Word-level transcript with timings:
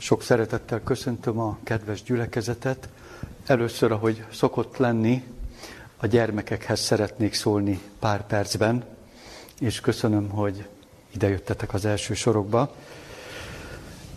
Sok 0.00 0.22
szeretettel 0.22 0.80
köszöntöm 0.82 1.38
a 1.38 1.58
kedves 1.62 2.02
gyülekezetet. 2.02 2.88
Először, 3.46 3.92
ahogy 3.92 4.24
szokott 4.32 4.76
lenni, 4.76 5.24
a 5.96 6.06
gyermekekhez 6.06 6.80
szeretnék 6.80 7.34
szólni 7.34 7.80
pár 7.98 8.26
percben, 8.26 8.84
és 9.58 9.80
köszönöm, 9.80 10.28
hogy 10.28 10.66
idejöttetek 11.14 11.74
az 11.74 11.84
első 11.84 12.14
sorokba. 12.14 12.74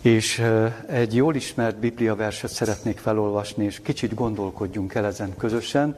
És 0.00 0.44
egy 0.86 1.14
jól 1.14 1.34
ismert 1.34 1.78
bibliaverset 1.78 2.50
szeretnék 2.50 2.98
felolvasni, 2.98 3.64
és 3.64 3.80
kicsit 3.82 4.14
gondolkodjunk 4.14 4.94
el 4.94 5.06
ezen 5.06 5.36
közösen. 5.36 5.96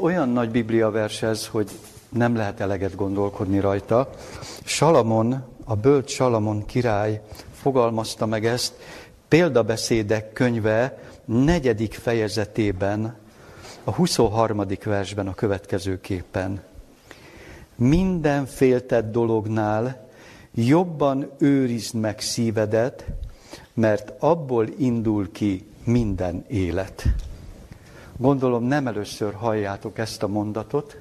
Olyan 0.00 0.28
nagy 0.28 0.50
bibliavers 0.50 1.22
ez, 1.22 1.46
hogy 1.46 1.70
nem 2.08 2.36
lehet 2.36 2.60
eleget 2.60 2.94
gondolkodni 2.94 3.60
rajta. 3.60 4.10
Salamon, 4.64 5.44
a 5.64 5.76
bölcs 5.76 6.10
Salamon 6.10 6.66
király 6.66 7.20
fogalmazta 7.62 8.26
meg 8.26 8.46
ezt, 8.46 8.72
példabeszédek 9.32 10.32
könyve 10.32 10.98
negyedik 11.24 11.94
fejezetében, 11.94 13.16
a 13.84 13.90
23. 13.90 14.66
versben 14.84 15.26
a 15.26 15.34
következőképpen. 15.34 16.62
Minden 17.74 18.46
féltett 18.46 19.12
dolognál 19.12 20.08
jobban 20.54 21.30
őrizd 21.38 21.94
meg 21.94 22.20
szívedet, 22.20 23.04
mert 23.74 24.12
abból 24.18 24.66
indul 24.78 25.32
ki 25.32 25.66
minden 25.84 26.44
élet. 26.48 27.04
Gondolom 28.16 28.64
nem 28.64 28.86
először 28.86 29.34
halljátok 29.34 29.98
ezt 29.98 30.22
a 30.22 30.28
mondatot, 30.28 30.96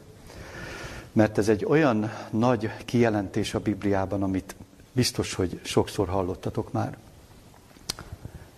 mert 1.12 1.38
ez 1.38 1.50
egy 1.50 1.66
olyan 1.66 2.12
nagy 2.30 2.70
kijelentés 2.86 3.54
a 3.54 3.60
Bibliában, 3.60 4.24
amit 4.24 4.56
biztos, 4.92 5.34
hogy 5.34 5.60
sokszor 5.64 6.08
hallottatok 6.08 6.72
már. 6.72 6.98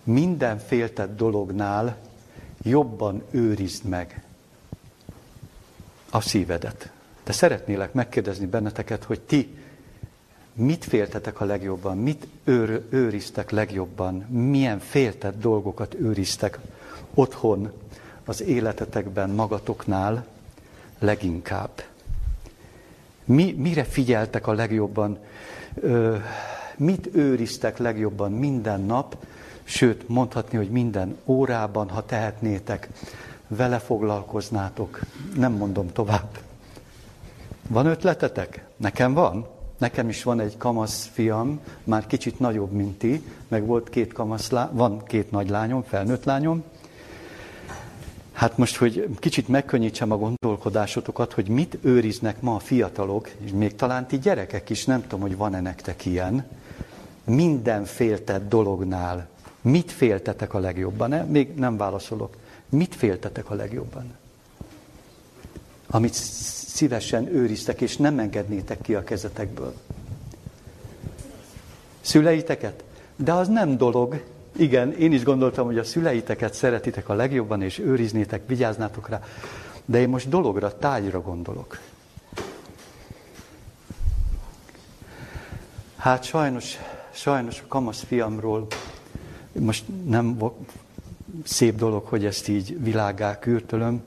Minden 0.04 0.58
féltett 0.58 1.16
dolognál 1.16 1.96
jobban 2.62 3.22
őrizd 3.30 3.84
meg 3.84 4.22
a 6.10 6.20
szívedet. 6.20 6.90
De 7.24 7.32
szeretnélek 7.32 7.92
megkérdezni 7.92 8.46
benneteket, 8.46 9.04
hogy 9.04 9.20
ti 9.20 9.56
mit 10.54 10.84
féltetek 10.84 11.40
a 11.40 11.44
legjobban, 11.44 11.98
mit 11.98 12.26
őr, 12.44 12.82
őriztek 12.88 13.50
legjobban, 13.50 14.14
milyen 14.14 14.78
féltett 14.78 15.40
dolgokat 15.40 15.94
őriztek 15.94 16.58
otthon, 17.14 17.72
az 18.24 18.42
életetekben, 18.42 19.30
magatoknál 19.30 20.26
leginkább. 20.98 21.82
Mi, 23.24 23.52
mire 23.52 23.84
figyeltek 23.84 24.46
a 24.46 24.52
legjobban, 24.52 25.18
ö, 25.74 26.16
mit 26.76 27.08
őriztek 27.14 27.78
legjobban 27.78 28.32
minden 28.32 28.80
nap, 28.80 29.16
sőt 29.64 30.08
mondhatni, 30.08 30.56
hogy 30.56 30.70
minden 30.70 31.16
órában, 31.24 31.88
ha 31.88 32.04
tehetnétek, 32.04 32.88
vele 33.46 33.78
foglalkoznátok. 33.78 35.00
Nem 35.36 35.52
mondom 35.52 35.92
tovább. 35.92 36.38
Van 37.68 37.86
ötletetek? 37.86 38.64
Nekem 38.76 39.14
van. 39.14 39.46
Nekem 39.78 40.08
is 40.08 40.22
van 40.22 40.40
egy 40.40 40.56
kamasz 40.56 41.10
fiam, 41.12 41.60
már 41.84 42.06
kicsit 42.06 42.38
nagyobb, 42.38 42.72
mint 42.72 42.98
ti, 42.98 43.24
meg 43.48 43.66
volt 43.66 43.90
két 43.90 44.12
kamasz, 44.12 44.50
van 44.70 45.04
két 45.04 45.30
nagy 45.30 45.48
lányom, 45.48 45.82
felnőtt 45.82 46.24
lányom. 46.24 46.62
Hát 48.32 48.58
most, 48.58 48.76
hogy 48.76 49.08
kicsit 49.18 49.48
megkönnyítsem 49.48 50.10
a 50.10 50.16
gondolkodásotokat, 50.16 51.32
hogy 51.32 51.48
mit 51.48 51.78
őriznek 51.82 52.40
ma 52.40 52.54
a 52.54 52.58
fiatalok, 52.58 53.30
és 53.44 53.50
még 53.50 53.74
talán 53.74 54.06
ti 54.06 54.18
gyerekek 54.18 54.70
is, 54.70 54.84
nem 54.84 55.02
tudom, 55.02 55.20
hogy 55.20 55.36
van-e 55.36 55.60
nektek 55.60 56.06
ilyen, 56.06 56.46
minden 57.24 57.84
féltett 57.84 58.48
dolognál. 58.48 59.28
Mit 59.64 59.92
féltetek 59.92 60.54
a 60.54 60.58
legjobban? 60.58 61.08
Ne? 61.08 61.22
Még 61.22 61.54
nem 61.54 61.76
válaszolok. 61.76 62.36
Mit 62.68 62.94
féltetek 62.94 63.50
a 63.50 63.54
legjobban? 63.54 64.14
Amit 65.86 66.12
szívesen 66.12 67.28
őriztek, 67.28 67.80
és 67.80 67.96
nem 67.96 68.18
engednétek 68.18 68.80
ki 68.80 68.94
a 68.94 69.04
kezetekből. 69.04 69.74
Szüleiteket? 72.00 72.84
De 73.16 73.32
az 73.32 73.48
nem 73.48 73.76
dolog. 73.76 74.22
Igen, 74.56 74.92
én 74.92 75.12
is 75.12 75.22
gondoltam, 75.22 75.66
hogy 75.66 75.78
a 75.78 75.84
szüleiteket 75.84 76.54
szeretitek 76.54 77.08
a 77.08 77.14
legjobban, 77.14 77.62
és 77.62 77.78
őriznétek, 77.78 78.42
vigyáznátok 78.46 79.08
rá. 79.08 79.22
De 79.84 80.00
én 80.00 80.08
most 80.08 80.28
dologra, 80.28 80.78
tájra 80.78 81.20
gondolok. 81.20 81.78
Hát 85.96 86.24
sajnos, 86.24 86.78
sajnos 87.10 87.60
a 87.60 87.66
kamasz 87.68 88.02
fiamról 88.02 88.66
most 89.58 89.84
nem 90.04 90.38
szép 91.44 91.76
dolog, 91.76 92.06
hogy 92.06 92.24
ezt 92.24 92.48
így 92.48 92.82
világá 92.82 93.38
kürtölöm, 93.38 94.02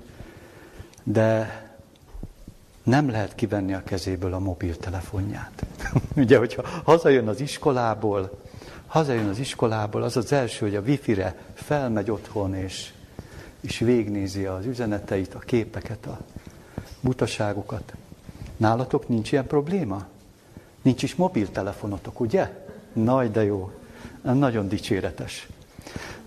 de 1.04 1.62
nem 2.84 3.10
lehet 3.10 3.36
kivenni 3.36 3.74
a 3.74 3.84
kezéből 3.84 4.34
a 4.34 4.40
mobiltelefonját. 4.40 5.66
Ugye, 6.16 6.38
hogyha 6.38 6.64
hazajön 6.84 7.28
az 7.28 7.40
iskolából, 7.40 8.40
hazajön 8.88 9.28
az 9.28 9.40
iskolából, 9.40 10.04
az 10.04 10.18
az 10.18 10.32
első, 10.32 10.66
hogy 10.66 10.76
a 10.76 10.82
wifi-re 10.82 11.36
felmegy 11.54 12.12
otthon, 12.12 12.56
és, 12.56 12.94
és 13.62 13.80
végnézi 13.80 14.46
az 14.46 14.66
üzeneteit, 14.66 15.34
a 15.34 15.40
képeket, 15.40 16.06
a 16.06 16.20
butaságokat. 17.00 17.94
Nálatok 18.58 19.08
nincs 19.08 19.32
ilyen 19.32 19.48
probléma? 19.48 20.06
Nincs 20.82 21.04
is 21.04 21.16
mobiltelefonotok, 21.16 22.20
ugye? 22.20 22.66
Nagy, 22.94 23.32
de 23.32 23.44
jó. 23.44 23.72
Nagyon 24.22 24.68
dicséretes. 24.68 25.48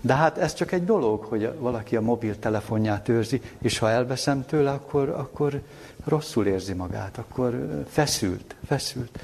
De 0.01 0.13
hát 0.13 0.37
ez 0.37 0.53
csak 0.53 0.71
egy 0.71 0.85
dolog, 0.85 1.23
hogy 1.23 1.53
valaki 1.59 1.95
a 1.95 2.01
mobiltelefonját 2.01 3.09
őrzi, 3.09 3.41
és 3.61 3.77
ha 3.77 3.89
elveszem 3.89 4.45
tőle, 4.45 4.71
akkor, 4.71 5.09
akkor 5.09 5.61
rosszul 6.03 6.45
érzi 6.45 6.73
magát, 6.73 7.17
akkor 7.17 7.83
feszült, 7.89 8.55
feszült. 8.65 9.19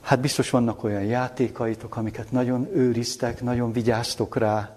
Hát 0.00 0.20
biztos 0.20 0.50
vannak 0.50 0.84
olyan 0.84 1.02
játékaitok, 1.02 1.96
amiket 1.96 2.30
nagyon 2.30 2.68
őriztek, 2.74 3.42
nagyon 3.42 3.72
vigyáztok 3.72 4.36
rá. 4.36 4.76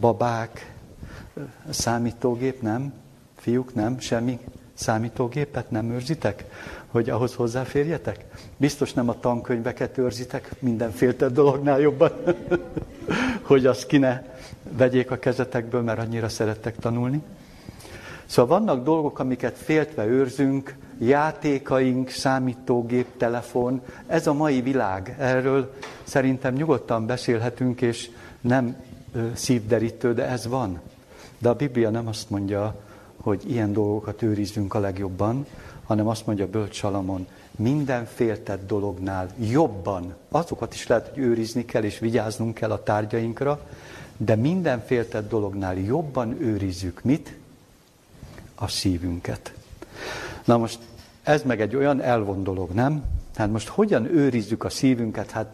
Babák, 0.00 0.72
számítógép, 1.68 2.62
nem? 2.62 2.92
Fiúk, 3.36 3.74
nem? 3.74 3.98
Semmi 3.98 4.38
számítógépet 4.80 5.70
nem 5.70 5.90
őrzitek? 5.90 6.44
Hogy 6.86 7.10
ahhoz 7.10 7.34
hozzáférjetek? 7.34 8.24
Biztos 8.56 8.92
nem 8.92 9.08
a 9.08 9.20
tankönyveket 9.20 9.98
őrzitek 9.98 10.50
mindenféle 10.58 11.28
dolognál 11.28 11.80
jobban, 11.80 12.12
hogy 13.50 13.66
azt 13.66 13.86
ki 13.86 13.98
ne 13.98 14.22
vegyék 14.76 15.10
a 15.10 15.18
kezetekből, 15.18 15.82
mert 15.82 15.98
annyira 15.98 16.28
szerettek 16.28 16.76
tanulni. 16.76 17.22
Szóval 18.26 18.58
vannak 18.58 18.84
dolgok, 18.84 19.18
amiket 19.18 19.58
féltve 19.58 20.06
őrzünk, 20.06 20.74
játékaink, 20.98 22.08
számítógép, 22.08 23.06
telefon, 23.16 23.82
ez 24.06 24.26
a 24.26 24.32
mai 24.32 24.60
világ. 24.60 25.16
Erről 25.18 25.74
szerintem 26.02 26.54
nyugodtan 26.54 27.06
beszélhetünk, 27.06 27.80
és 27.80 28.10
nem 28.40 28.76
szívderítő, 29.32 30.14
de 30.14 30.26
ez 30.26 30.46
van. 30.46 30.80
De 31.38 31.48
a 31.48 31.54
Biblia 31.54 31.90
nem 31.90 32.06
azt 32.06 32.30
mondja, 32.30 32.74
hogy 33.20 33.50
ilyen 33.50 33.72
dolgokat 33.72 34.22
őrizzünk 34.22 34.74
a 34.74 34.78
legjobban, 34.78 35.46
hanem 35.84 36.08
azt 36.08 36.26
mondja 36.26 36.48
Bölcs 36.48 36.76
Salamon, 36.76 37.26
minden 37.56 38.06
féltett 38.06 38.66
dolognál 38.66 39.28
jobban, 39.38 40.14
azokat 40.28 40.74
is 40.74 40.86
lehet, 40.86 41.08
hogy 41.08 41.18
őrizni 41.18 41.64
kell, 41.64 41.82
és 41.82 41.98
vigyáznunk 41.98 42.54
kell 42.54 42.70
a 42.70 42.82
tárgyainkra, 42.82 43.66
de 44.16 44.34
minden 44.34 44.84
féltett 44.86 45.28
dolognál 45.28 45.78
jobban 45.78 46.40
őrizzük 46.40 47.02
mit? 47.02 47.36
A 48.54 48.68
szívünket. 48.68 49.54
Na 50.44 50.56
most 50.56 50.78
ez 51.22 51.42
meg 51.42 51.60
egy 51.60 51.76
olyan 51.76 52.00
elvon 52.00 52.42
dolog, 52.42 52.70
nem? 52.70 53.04
Hát 53.34 53.50
most 53.50 53.68
hogyan 53.68 54.04
őrizzük 54.04 54.64
a 54.64 54.68
szívünket? 54.68 55.30
Hát 55.30 55.46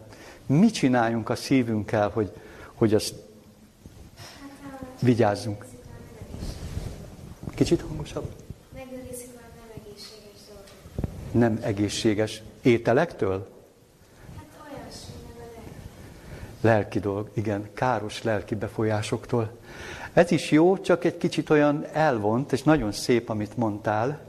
mit 0.45 0.73
csináljunk 0.73 1.29
a 1.29 1.35
szívünkkel, 1.35 2.09
hogy, 2.09 2.31
hogy 2.73 2.93
azt 2.93 3.13
vigyázzunk? 5.01 5.65
Kicsit 7.57 7.81
hangosabb? 7.81 8.25
Megőrizzük 8.73 9.29
a 9.35 9.41
nem 9.55 9.71
egészséges 9.75 10.39
dolgokat. 10.47 11.31
Nem 11.31 11.59
egészséges 11.61 12.41
ételektől? 12.61 13.47
Hát 14.35 14.45
olyasmi, 14.63 15.13
nem 15.37 15.47
a 16.61 16.67
Lelki 16.67 16.99
dolog, 16.99 17.29
igen, 17.33 17.69
káros 17.73 18.23
lelki 18.23 18.55
befolyásoktól. 18.55 19.57
Ez 20.13 20.31
is 20.31 20.51
jó, 20.51 20.77
csak 20.77 21.03
egy 21.03 21.17
kicsit 21.17 21.49
olyan 21.49 21.85
elvont, 21.93 22.51
és 22.51 22.63
nagyon 22.63 22.91
szép, 22.91 23.29
amit 23.29 23.57
mondtál, 23.57 24.19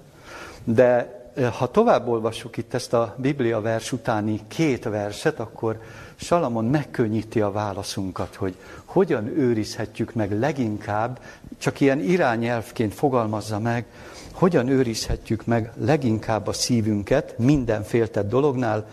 de 0.64 1.16
ha 1.58 1.70
tovább 1.70 2.08
olvassuk 2.08 2.56
itt 2.56 2.75
ezt 2.75 2.92
a 2.92 3.14
Biblia 3.19 3.60
vers 3.60 3.92
utáni 3.92 4.40
két 4.46 4.84
verset, 4.84 5.40
akkor 5.40 5.80
Salamon 6.20 6.65
megkönnyíti 6.65 7.41
a 7.41 7.50
válaszunkat, 7.50 8.35
hogy 8.35 8.56
hogyan 8.85 9.26
őrizhetjük 9.26 10.15
meg 10.15 10.38
leginkább, 10.38 11.20
csak 11.59 11.81
ilyen 11.81 12.00
irányelvként 12.00 12.94
fogalmazza 12.94 13.59
meg, 13.59 13.87
hogyan 14.32 14.69
őrizhetjük 14.69 15.47
meg 15.47 15.73
leginkább 15.76 16.47
a 16.47 16.53
szívünket 16.53 17.38
minden 17.38 17.82
féltett 17.82 18.29
dolognál, 18.29 18.88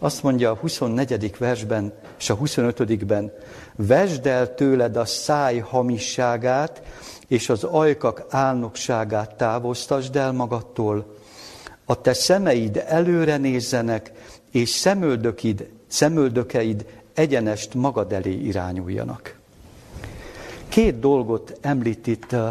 Azt 0.00 0.22
mondja 0.22 0.50
a 0.50 0.54
24. 0.54 1.36
versben 1.38 1.92
és 2.18 2.30
a 2.30 2.38
25-ben, 2.38 3.32
vesd 3.76 4.26
el 4.26 4.54
tőled 4.54 4.96
a 4.96 5.04
száj 5.04 5.58
hamisságát, 5.58 6.82
és 7.28 7.48
az 7.48 7.64
ajkak 7.64 8.24
álnokságát 8.28 9.34
távoztasd 9.34 10.16
el 10.16 10.32
magadtól. 10.32 11.16
A 11.84 12.00
te 12.00 12.12
szemeid 12.12 12.84
előre 12.86 13.36
nézzenek, 13.36 14.12
és 14.50 14.68
szemöldökid, 14.68 15.68
szemöldökeid 15.88 16.86
egyenest 17.14 17.74
magad 17.74 18.12
elé 18.12 18.32
irányuljanak. 18.32 19.38
Két 20.68 20.98
dolgot 20.98 21.58
említ 21.60 22.06
itt 22.06 22.32
uh, 22.32 22.48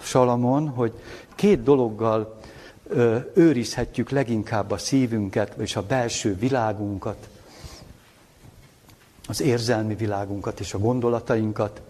Salamon, 0.00 0.68
hogy 0.68 0.92
két 1.34 1.62
dologgal 1.62 2.36
őrizhetjük 3.34 4.10
leginkább 4.10 4.70
a 4.70 4.78
szívünket, 4.78 5.54
és 5.58 5.76
a 5.76 5.82
belső 5.82 6.34
világunkat, 6.34 7.28
az 9.28 9.40
érzelmi 9.40 9.94
világunkat 9.94 10.60
és 10.60 10.74
a 10.74 10.78
gondolatainkat, 10.78 11.82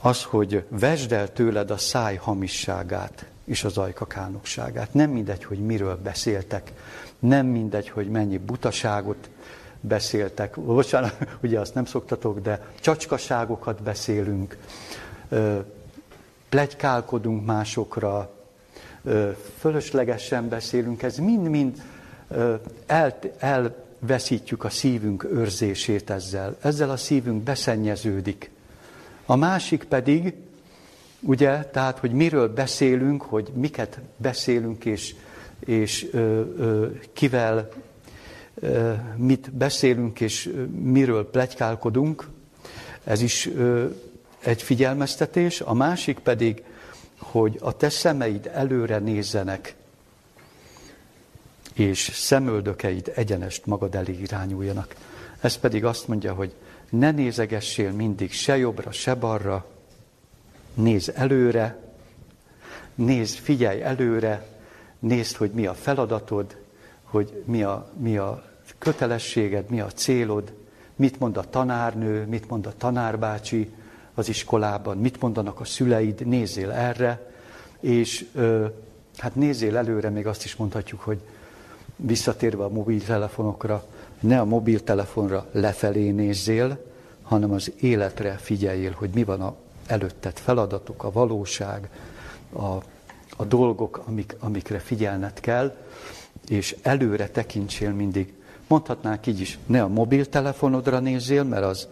az, 0.00 0.22
hogy 0.22 0.64
vesd 0.68 1.12
el 1.12 1.32
tőled 1.32 1.70
a 1.70 1.76
száj 1.76 2.16
hamisságát 2.16 3.26
és 3.44 3.64
az 3.64 3.78
ajkakánokságát. 3.78 4.94
Nem 4.94 5.10
mindegy, 5.10 5.44
hogy 5.44 5.58
miről 5.58 5.96
beszéltek, 6.02 6.72
nem 7.18 7.46
mindegy, 7.46 7.88
hogy 7.88 8.08
mennyi 8.08 8.38
butaságot 8.38 9.28
beszéltek. 9.80 10.60
Bocsánat, 10.60 11.16
ugye 11.42 11.60
azt 11.60 11.74
nem 11.74 11.84
szoktatok, 11.84 12.40
de 12.40 12.66
csacskaságokat 12.80 13.82
beszélünk, 13.82 14.56
plegykálkodunk 16.48 17.46
másokra, 17.46 18.30
fölöslegesen 19.58 20.48
beszélünk, 20.48 21.02
ez 21.02 21.16
mind-mind 21.16 21.82
el, 22.86 23.18
elveszítjük 23.38 24.64
a 24.64 24.70
szívünk 24.70 25.24
őrzését 25.24 26.10
ezzel. 26.10 26.56
Ezzel 26.60 26.90
a 26.90 26.96
szívünk 26.96 27.42
beszennyeződik. 27.42 28.50
A 29.26 29.36
másik 29.36 29.84
pedig, 29.84 30.34
ugye, 31.20 31.64
tehát, 31.64 31.98
hogy 31.98 32.12
miről 32.12 32.48
beszélünk, 32.48 33.22
hogy 33.22 33.50
miket 33.54 34.00
beszélünk, 34.16 34.84
és, 34.84 35.14
és 35.58 36.08
ö, 36.12 36.40
ö, 36.56 36.86
kivel 37.12 37.68
mit 39.16 39.52
beszélünk, 39.52 40.20
és 40.20 40.52
miről 40.82 41.30
plegykálkodunk, 41.30 42.28
ez 43.04 43.22
is 43.22 43.48
egy 44.40 44.62
figyelmeztetés. 44.62 45.60
A 45.60 45.74
másik 45.74 46.18
pedig, 46.18 46.62
hogy 47.18 47.58
a 47.60 47.76
te 47.76 47.88
szemeid 47.88 48.50
előre 48.54 48.98
nézzenek, 48.98 49.74
és 51.74 52.10
szemöldökeid 52.14 53.12
egyenest 53.14 53.66
magad 53.66 53.94
elé 53.94 54.12
irányuljanak. 54.12 54.94
Ez 55.40 55.56
pedig 55.56 55.84
azt 55.84 56.08
mondja, 56.08 56.34
hogy 56.34 56.54
ne 56.90 57.10
nézegessél 57.10 57.92
mindig 57.92 58.32
se 58.32 58.56
jobbra, 58.56 58.92
se 58.92 59.14
balra, 59.14 59.66
nézz 60.74 61.08
előre, 61.14 61.78
nézd, 62.94 63.38
figyelj 63.38 63.82
előre, 63.82 64.46
nézd, 64.98 65.36
hogy 65.36 65.50
mi 65.50 65.66
a 65.66 65.74
feladatod, 65.74 66.56
hogy 67.02 67.42
mi 67.44 67.62
a, 67.62 67.90
mi 67.96 68.16
a 68.16 68.49
kötelességed, 68.80 69.70
mi 69.70 69.80
a 69.80 69.86
célod, 69.86 70.52
mit 70.96 71.18
mond 71.18 71.36
a 71.36 71.50
tanárnő, 71.50 72.26
mit 72.26 72.48
mond 72.48 72.66
a 72.66 72.72
tanárbácsi, 72.76 73.72
az 74.14 74.28
iskolában, 74.28 74.96
mit 74.96 75.20
mondanak 75.20 75.60
a 75.60 75.64
szüleid, 75.64 76.26
nézzél 76.26 76.70
erre, 76.70 77.32
és 77.80 78.26
ö, 78.34 78.66
hát 79.16 79.34
nézzél 79.34 79.76
előre, 79.76 80.08
még 80.08 80.26
azt 80.26 80.44
is 80.44 80.56
mondhatjuk, 80.56 81.00
hogy 81.00 81.18
visszatérve 81.96 82.64
a 82.64 82.68
mobiltelefonokra, 82.68 83.84
ne 84.20 84.40
a 84.40 84.44
mobiltelefonra 84.44 85.46
lefelé 85.52 86.10
nézzél, 86.10 86.84
hanem 87.22 87.52
az 87.52 87.72
életre 87.80 88.32
figyeljél, 88.32 88.92
hogy 88.92 89.10
mi 89.14 89.24
van 89.24 89.40
a 89.40 89.54
előtted 89.86 90.38
feladatok, 90.38 91.04
a 91.04 91.12
valóság, 91.12 91.88
a, 92.52 92.64
a 93.36 93.44
dolgok, 93.48 94.02
amik, 94.06 94.36
amikre 94.38 94.78
figyelned 94.78 95.40
kell, 95.40 95.76
és 96.48 96.76
előre 96.82 97.28
tekintsél 97.28 97.92
mindig. 97.92 98.32
Mondhatnánk 98.70 99.26
így 99.26 99.40
is, 99.40 99.58
ne 99.66 99.82
a 99.82 99.88
mobiltelefonodra 99.88 100.98
nézzél, 100.98 101.44
mert 101.44 101.64
az 101.64 101.88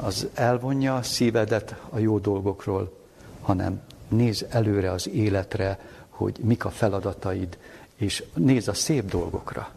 az 0.00 0.26
elvonja 0.34 0.96
a 0.96 1.02
szívedet 1.02 1.74
a 1.88 1.98
jó 1.98 2.18
dolgokról, 2.18 2.92
hanem 3.40 3.80
néz 4.08 4.46
előre 4.48 4.90
az 4.90 5.08
életre, 5.08 5.78
hogy 6.08 6.38
mik 6.40 6.64
a 6.64 6.70
feladataid, 6.70 7.58
és 7.96 8.24
néz 8.34 8.68
a 8.68 8.74
szép 8.74 9.10
dolgokra. 9.10 9.70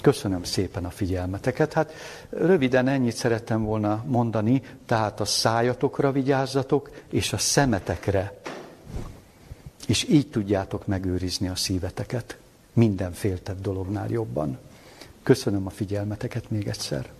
Köszönöm 0.00 0.44
szépen 0.44 0.84
a 0.84 0.90
figyelmeteket. 0.90 1.72
Hát 1.72 1.92
röviden 2.28 2.88
ennyit 2.88 3.16
szerettem 3.16 3.64
volna 3.64 4.04
mondani, 4.06 4.62
tehát 4.86 5.20
a 5.20 5.24
szájatokra 5.24 6.12
vigyázzatok, 6.12 6.90
és 7.10 7.32
a 7.32 7.38
szemetekre. 7.38 8.40
És 9.86 10.08
így 10.08 10.30
tudjátok 10.30 10.86
megőrizni 10.86 11.48
a 11.48 11.56
szíveteket. 11.56 12.38
Minden 12.72 13.12
féltett 13.12 13.60
dolognál 13.60 14.08
jobban. 14.08 14.58
Köszönöm 15.26 15.66
a 15.66 15.70
figyelmeteket 15.70 16.50
még 16.50 16.68
egyszer. 16.68 17.12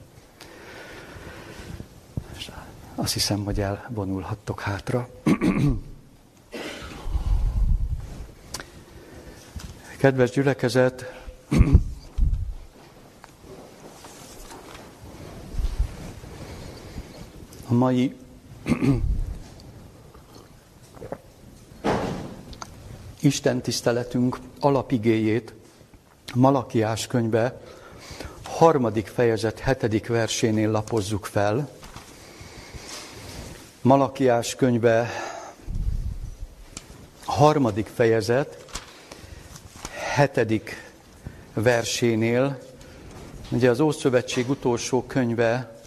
Azt 2.94 3.12
hiszem, 3.12 3.44
hogy 3.44 3.60
elvonulhattok 3.60 4.60
hátra. 4.60 5.08
Kedves 9.98 10.30
gyülekezet, 10.30 11.04
a 17.68 17.72
mai 17.72 18.16
Isten 23.20 23.60
tiszteletünk 23.60 24.38
alapigéjét 24.60 25.54
Malakiás 26.34 27.06
könyve 27.06 27.60
harmadik 28.46 29.06
fejezet 29.06 29.58
hetedik 29.58 30.06
versénél 30.06 30.70
lapozzuk 30.70 31.26
fel. 31.26 31.68
Malakiás 33.82 34.54
könyve 34.54 35.10
harmadik 37.24 37.86
fejezet, 37.94 38.64
hetedik 40.14 40.90
versénél, 41.54 42.58
ugye 43.48 43.70
az 43.70 43.80
Ószövetség 43.80 44.48
utolsó 44.50 45.02
könyve, 45.02 45.80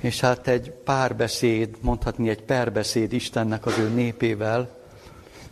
és 0.00 0.20
hát 0.20 0.48
egy 0.48 0.70
párbeszéd, 0.70 1.76
mondhatni 1.80 2.28
egy 2.28 2.42
perbeszéd 2.42 3.12
Istennek 3.12 3.66
az 3.66 3.78
ő 3.78 3.88
népével, 3.88 4.78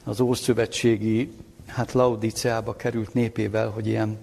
az 0.04 0.20
Ószövetségi, 0.20 1.32
hát 1.66 1.92
Laudíceába 1.92 2.76
került 2.76 3.14
népével, 3.14 3.68
hogy 3.68 3.86
ilyen 3.86 4.18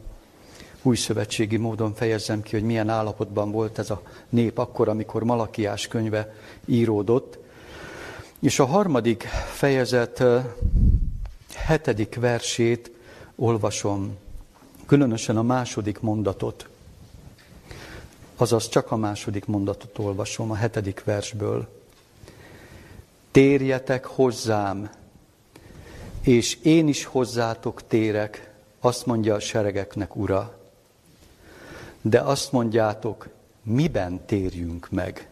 új 0.85 0.95
szövetségi 0.95 1.57
módon 1.57 1.93
fejezzem 1.93 2.41
ki, 2.41 2.51
hogy 2.51 2.65
milyen 2.65 2.89
állapotban 2.89 3.51
volt 3.51 3.79
ez 3.79 3.89
a 3.89 4.01
nép 4.29 4.57
akkor, 4.57 4.89
amikor 4.89 5.23
Malakiás 5.23 5.87
könyve 5.87 6.35
íródott. 6.65 7.37
És 8.39 8.59
a 8.59 8.65
harmadik 8.65 9.23
fejezet 9.53 10.23
hetedik 11.55 12.15
versét 12.15 12.91
olvasom, 13.35 14.17
különösen 14.85 15.37
a 15.37 15.41
második 15.41 15.99
mondatot. 15.99 16.67
Azaz 18.35 18.69
csak 18.69 18.91
a 18.91 18.95
második 18.95 19.45
mondatot 19.45 19.99
olvasom 19.99 20.51
a 20.51 20.55
hetedik 20.55 21.03
versből. 21.03 21.67
Térjetek 23.31 24.05
hozzám, 24.05 24.89
és 26.21 26.57
én 26.61 26.87
is 26.87 27.05
hozzátok 27.05 27.87
térek, 27.87 28.53
azt 28.79 29.05
mondja 29.05 29.35
a 29.35 29.39
seregeknek 29.39 30.15
ura 30.15 30.63
de 32.09 32.19
azt 32.19 32.51
mondjátok, 32.51 33.27
miben 33.63 34.25
térjünk 34.25 34.89
meg. 34.89 35.29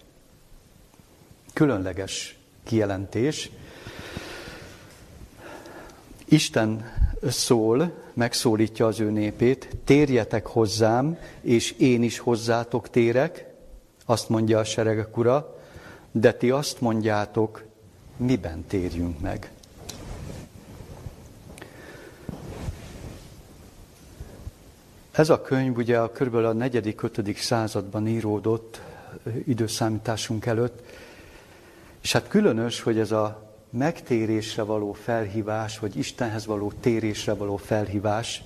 Különleges 1.54 2.38
kijelentés. 2.64 3.52
Isten 6.26 6.92
szól, 7.30 8.04
megszólítja 8.14 8.88
az 8.88 9.00
ő 9.00 9.10
népét, 9.10 9.76
térjetek 9.84 10.46
hozzám, 10.46 11.18
és 11.42 11.72
én 11.72 12.04
is 12.04 12.20
hozzátok 12.20 12.90
térek, 12.90 13.46
azt 14.06 14.30
mondja 14.30 14.60
a 14.60 14.64
seregek 14.64 15.18
ura, 15.18 15.58
de 16.12 16.34
ti 16.34 16.52
azt 16.52 16.82
mondjátok, 16.82 17.64
miben 18.18 18.66
térjünk 18.68 19.20
meg. 19.20 19.53
Ez 25.14 25.30
a 25.30 25.42
könyv 25.42 25.78
ugye 25.78 26.00
a 26.00 26.12
kb. 26.12 26.36
a 26.36 26.54
negyedik, 26.54 27.02
ötödik 27.02 27.38
században 27.38 28.08
íródott 28.08 28.82
időszámításunk 29.46 30.46
előtt, 30.46 30.82
és 32.02 32.12
hát 32.12 32.28
különös, 32.28 32.82
hogy 32.82 33.00
ez 33.00 33.12
a 33.12 33.52
megtérésre 33.70 34.62
való 34.64 34.94
felhívás, 34.94 35.80
vagy 35.80 35.98
Istenhez 35.98 36.46
való 36.46 36.72
térésre 36.80 37.34
való 37.34 37.58
felhívás, 37.58 38.44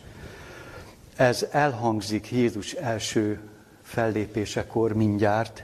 ez 1.15 1.47
elhangzik 1.51 2.31
Jézus 2.31 2.73
első 2.73 3.39
fellépésekor 3.81 4.93
mindjárt, 4.93 5.63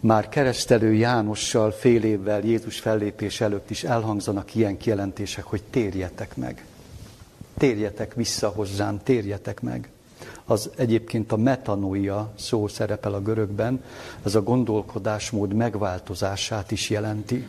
már 0.00 0.28
keresztelő 0.28 0.94
Jánossal 0.94 1.70
fél 1.70 2.04
évvel 2.04 2.40
Jézus 2.40 2.80
fellépés 2.80 3.40
előtt 3.40 3.70
is 3.70 3.84
elhangzanak 3.84 4.54
ilyen 4.54 4.76
kijelentések, 4.76 5.44
hogy 5.44 5.62
térjetek 5.62 6.36
meg. 6.36 6.64
Térjetek 7.58 8.14
vissza 8.14 8.48
hozzám, 8.48 9.02
térjetek 9.02 9.60
meg. 9.60 9.88
Az 10.44 10.70
egyébként 10.76 11.32
a 11.32 11.36
metanoia 11.36 12.32
szó 12.38 12.68
szerepel 12.68 13.14
a 13.14 13.20
görögben, 13.20 13.84
ez 14.22 14.34
a 14.34 14.42
gondolkodásmód 14.42 15.52
megváltozását 15.52 16.70
is 16.70 16.90
jelenti. 16.90 17.48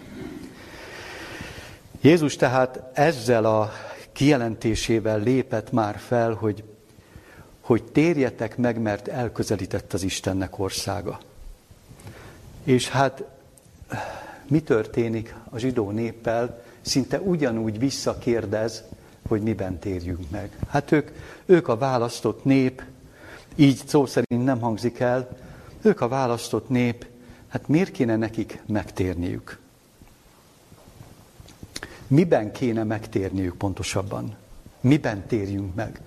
Jézus 2.02 2.36
tehát 2.36 2.80
ezzel 2.94 3.46
a 3.46 3.72
kijelentésével 4.12 5.20
lépett 5.20 5.72
már 5.72 5.98
fel, 5.98 6.34
hogy, 6.34 6.64
hogy 7.62 7.84
térjetek 7.84 8.58
meg, 8.58 8.82
mert 8.82 9.08
elközelített 9.08 9.94
az 9.94 10.04
Istennek 10.04 10.60
országa. 10.60 11.20
És 12.64 12.90
hát 12.90 13.24
mi 14.48 14.62
történik 14.62 15.36
a 15.50 15.58
zsidó 15.58 15.92
néppel? 15.92 16.64
Szinte 16.82 17.20
ugyanúgy 17.20 17.80
visszakérdez, 17.80 18.84
hogy 19.28 19.42
miben 19.42 19.80
térjünk 19.80 20.30
meg. 20.30 20.58
Hát 20.68 20.92
ők, 20.92 21.10
ők 21.46 21.68
a 21.68 21.78
választott 21.78 22.44
nép, 22.44 22.84
így 23.56 23.82
szó 23.86 24.06
szerint 24.06 24.44
nem 24.44 24.60
hangzik 24.60 25.00
el, 25.00 25.38
ők 25.82 26.02
a 26.02 26.08
választott 26.08 26.70
nép, 26.70 27.06
hát 27.48 27.68
miért 27.68 27.92
kéne 27.92 28.16
nekik 28.16 28.62
megtérniük? 28.66 29.60
Miben 32.08 32.52
kéne 32.52 32.84
megtérniük 32.84 33.56
pontosabban? 33.56 34.36
Miben 34.82 35.28
térjünk 35.28 35.76
meg? 35.76 36.00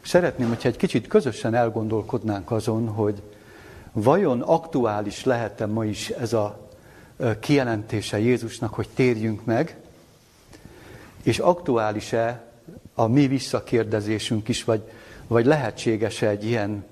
Szeretném, 0.00 0.48
hogyha 0.48 0.68
egy 0.68 0.76
kicsit 0.76 1.06
közösen 1.06 1.54
elgondolkodnánk 1.54 2.50
azon, 2.50 2.88
hogy 2.88 3.22
vajon 3.92 4.40
aktuális 4.40 5.24
lehet-e 5.24 5.66
ma 5.66 5.84
is 5.84 6.08
ez 6.08 6.32
a 6.32 6.68
kijelentése 7.40 8.18
Jézusnak, 8.18 8.74
hogy 8.74 8.88
térjünk 8.94 9.44
meg, 9.44 9.76
és 11.22 11.38
aktuális-e 11.38 12.47
a 12.98 13.06
mi 13.06 13.26
visszakérdezésünk 13.26 14.48
is, 14.48 14.64
vagy, 14.64 14.82
vagy 15.26 15.46
lehetséges-e 15.46 16.28
egy 16.28 16.44
ilyen 16.44 16.84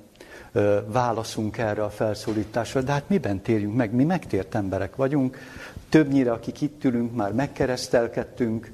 ö, 0.52 0.78
válaszunk 0.86 1.58
erre 1.58 1.84
a 1.84 1.90
felszólításra, 1.90 2.80
de 2.80 2.92
hát 2.92 3.08
miben 3.08 3.40
térjünk 3.40 3.74
meg? 3.74 3.92
Mi 3.92 4.04
megtért 4.04 4.54
emberek 4.54 4.96
vagyunk, 4.96 5.38
többnyire, 5.88 6.32
akik 6.32 6.60
itt 6.60 6.84
ülünk, 6.84 7.14
már 7.14 7.32
megkeresztelkedtünk, 7.32 8.70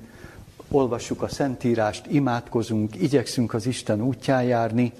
olvassuk 0.69 1.23
a 1.23 1.29
Szentírást, 1.29 2.07
imádkozunk, 2.07 3.01
igyekszünk 3.01 3.55
az 3.55 3.67
Isten 3.67 4.03
útján 4.03 4.43
járni, 4.43 4.93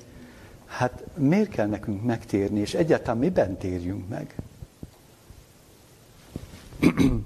hát 0.67 1.05
miért 1.17 1.51
kell 1.51 1.67
nekünk 1.67 2.05
megtérni, 2.05 2.61
és 2.61 2.75
egyáltalán 2.75 3.19
miben 3.19 3.57
térjünk 3.57 4.09
meg? 4.09 4.35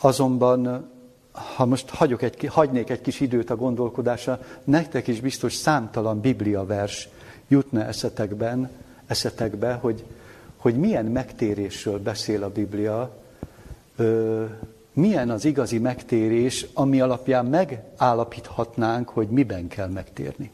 Azonban, 0.00 0.94
ha 1.36 1.64
most 1.64 1.90
hagyok 1.90 2.22
egy, 2.22 2.46
hagynék 2.46 2.90
egy 2.90 3.00
kis 3.00 3.20
időt 3.20 3.50
a 3.50 3.56
gondolkodásra, 3.56 4.40
nektek 4.64 5.06
is 5.06 5.20
biztos 5.20 5.54
számtalan 5.54 6.20
biblia 6.20 6.64
vers 6.64 7.08
jutna 7.48 7.84
eszetekben, 7.84 8.70
eszetekbe, 9.06 9.72
hogy, 9.72 10.04
hogy 10.56 10.76
milyen 10.76 11.04
megtérésről 11.04 11.98
beszél 11.98 12.42
a 12.42 12.48
Biblia, 12.48 13.16
ö, 13.96 14.44
milyen 14.92 15.30
az 15.30 15.44
igazi 15.44 15.78
megtérés, 15.78 16.66
ami 16.74 17.00
alapján 17.00 17.46
megállapíthatnánk, 17.46 19.08
hogy 19.08 19.28
miben 19.28 19.68
kell 19.68 19.88
megtérni. 19.88 20.50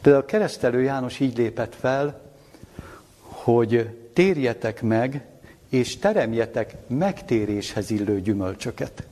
Például 0.00 0.24
a 0.24 0.26
keresztelő 0.26 0.82
János 0.82 1.20
így 1.20 1.36
lépett 1.36 1.74
fel, 1.74 2.20
hogy 3.20 3.88
térjetek 4.12 4.82
meg, 4.82 5.24
és 5.68 5.96
teremjetek 5.98 6.74
megtéréshez 6.86 7.90
illő 7.90 8.20
gyümölcsöket. 8.20 9.06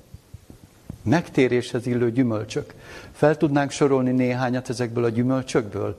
Megtéréshez 1.04 1.86
illő 1.86 2.12
gyümölcsök. 2.12 2.74
Fel 3.12 3.36
tudnánk 3.36 3.70
sorolni 3.70 4.10
néhányat 4.10 4.68
ezekből 4.68 5.04
a 5.04 5.08
gyümölcsökből? 5.08 5.96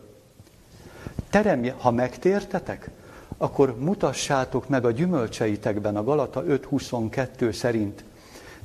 Teremje, 1.29 1.75
ha 1.77 1.91
megtértetek, 1.91 2.89
akkor 3.37 3.79
mutassátok 3.79 4.69
meg 4.69 4.85
a 4.85 4.91
gyümölcseitekben, 4.91 5.95
a 5.95 6.03
Galata 6.03 6.43
5.22 6.43 7.51
szerint. 7.51 8.03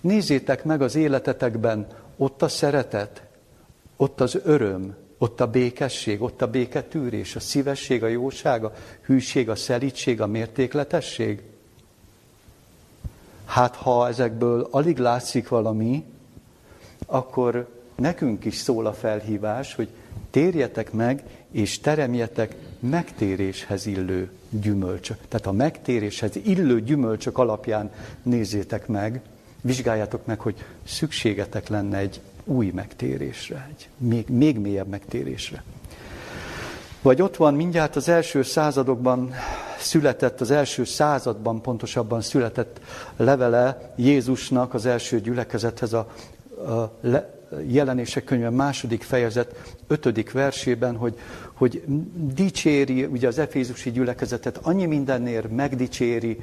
Nézzétek 0.01 0.65
meg 0.65 0.83
az 0.83 0.95
életetekben, 0.95 1.87
ott 2.17 2.43
a 2.43 2.49
szeretet, 2.49 3.23
ott 3.97 4.21
az 4.21 4.39
öröm, 4.45 4.97
ott 5.19 5.41
a 5.41 5.47
békesség, 5.47 6.23
ott 6.23 6.43
a 6.43 6.51
béketűrés, 6.51 7.37
a 7.37 7.41
szívesség, 7.41 8.03
a 8.03 8.07
jóság, 8.07 8.65
a 8.65 8.73
hűség, 9.03 9.49
a 9.49 9.57
szelítség, 9.57 10.21
a 10.21 10.27
mértékletesség. 10.27 11.43
Hát 13.45 13.77
ha 13.77 14.09
ezekből 14.09 14.69
alig 14.71 14.99
látszik 14.99 15.49
valami, 15.49 16.05
akkor 17.07 17.69
nekünk 17.95 18.45
is 18.45 18.57
szól 18.57 18.87
a 18.87 18.93
felhívás, 18.93 19.75
hogy 19.75 19.89
térjetek 20.31 20.93
meg, 20.93 21.23
és 21.51 21.81
teremjetek 21.81 22.55
megtéréshez 22.81 23.87
illő 23.87 24.31
gyümölcsök. 24.51 25.19
Tehát 25.29 25.47
a 25.47 25.53
megtéréshez 25.53 26.37
illő 26.43 26.81
gyümölcsök 26.81 27.39
alapján 27.39 27.91
nézzétek 28.23 28.87
meg, 28.87 29.21
vizsgáljátok 29.61 30.27
meg, 30.27 30.41
hogy 30.41 30.65
szükségetek 30.85 31.69
lenne 31.69 31.99
egy 31.99 32.21
új 32.45 32.71
megtérésre, 32.75 33.69
egy 33.71 33.89
még, 33.97 34.29
még 34.29 34.59
mélyebb 34.59 34.87
megtérésre. 34.89 35.63
Vagy 37.03 37.23
ott 37.23 37.37
van 37.37 37.55
mindjárt 37.55 37.97
az 37.97 38.09
első 38.09 38.43
századokban 38.43 39.35
született, 39.79 40.41
az 40.41 40.51
első 40.51 40.85
században 40.85 41.61
pontosabban 41.61 42.21
született 42.21 42.81
levele 43.17 43.93
Jézusnak 43.97 44.75
az 44.75 44.87
első 44.87 45.21
gyülekezethez 45.21 45.93
a, 45.93 46.11
jelenések 47.67 48.25
könyve 48.25 48.51
második 48.51 49.03
fejezet 49.03 49.75
ötödik 49.87 50.33
versében, 50.33 50.97
hogy, 50.97 51.19
hogy 51.53 51.83
dicséri 52.35 53.05
ugye 53.05 53.29
az 53.29 53.39
efézusi 53.39 53.91
gyülekezetet, 53.91 54.59
annyi 54.63 54.87
mindennél 54.87 55.45
megdicséri, 55.49 56.43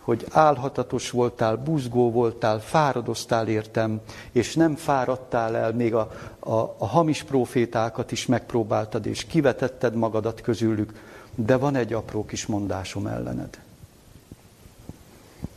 hogy 0.00 0.26
álhatatos 0.30 1.10
voltál, 1.10 1.56
buzgó 1.56 2.10
voltál, 2.10 2.60
fáradoztál 2.60 3.48
értem, 3.48 4.00
és 4.32 4.54
nem 4.54 4.74
fáradtál 4.74 5.56
el, 5.56 5.72
még 5.72 5.94
a, 5.94 6.10
a, 6.38 6.54
a 6.78 6.86
hamis 6.86 7.22
profétákat 7.22 8.12
is 8.12 8.26
megpróbáltad, 8.26 9.06
és 9.06 9.24
kivetetted 9.24 9.94
magadat 9.94 10.40
közülük, 10.40 10.92
de 11.34 11.56
van 11.56 11.74
egy 11.74 11.92
apró 11.92 12.24
kis 12.24 12.46
mondásom 12.46 13.06
ellened. 13.06 13.60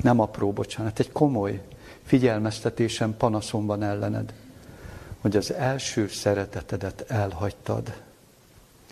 Nem 0.01 0.19
apró, 0.19 0.51
bocsánat, 0.51 1.00
egy 1.00 1.12
komoly 1.12 1.62
figyelmeztetésem, 2.05 3.17
panaszom 3.17 3.65
van 3.65 3.83
ellened, 3.83 4.33
hogy 5.22 5.36
az 5.38 5.53
első 5.53 6.07
szeretetedet 6.07 7.05
elhagytad. 7.07 7.93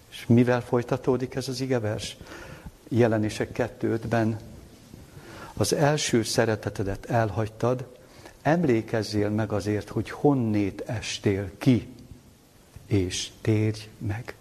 És 0.10 0.26
mivel 0.28 0.62
folytatódik 0.62 1.36
ez 1.36 1.48
az 1.48 1.62
igevers? 1.62 2.18
Jelenések 2.88 3.50
2.5-ben 3.82 4.40
az 5.54 5.74
első 5.74 6.24
szeretetedet 6.24 7.06
elhagytad, 7.06 7.88
emlékezzél 8.42 9.30
meg 9.30 9.52
azért, 9.52 9.90
hogy 9.90 10.10
honnét 10.10 10.82
estél 10.86 11.52
ki, 11.58 11.88
és 12.86 13.30
térj 13.42 13.80
meg. 13.98 14.36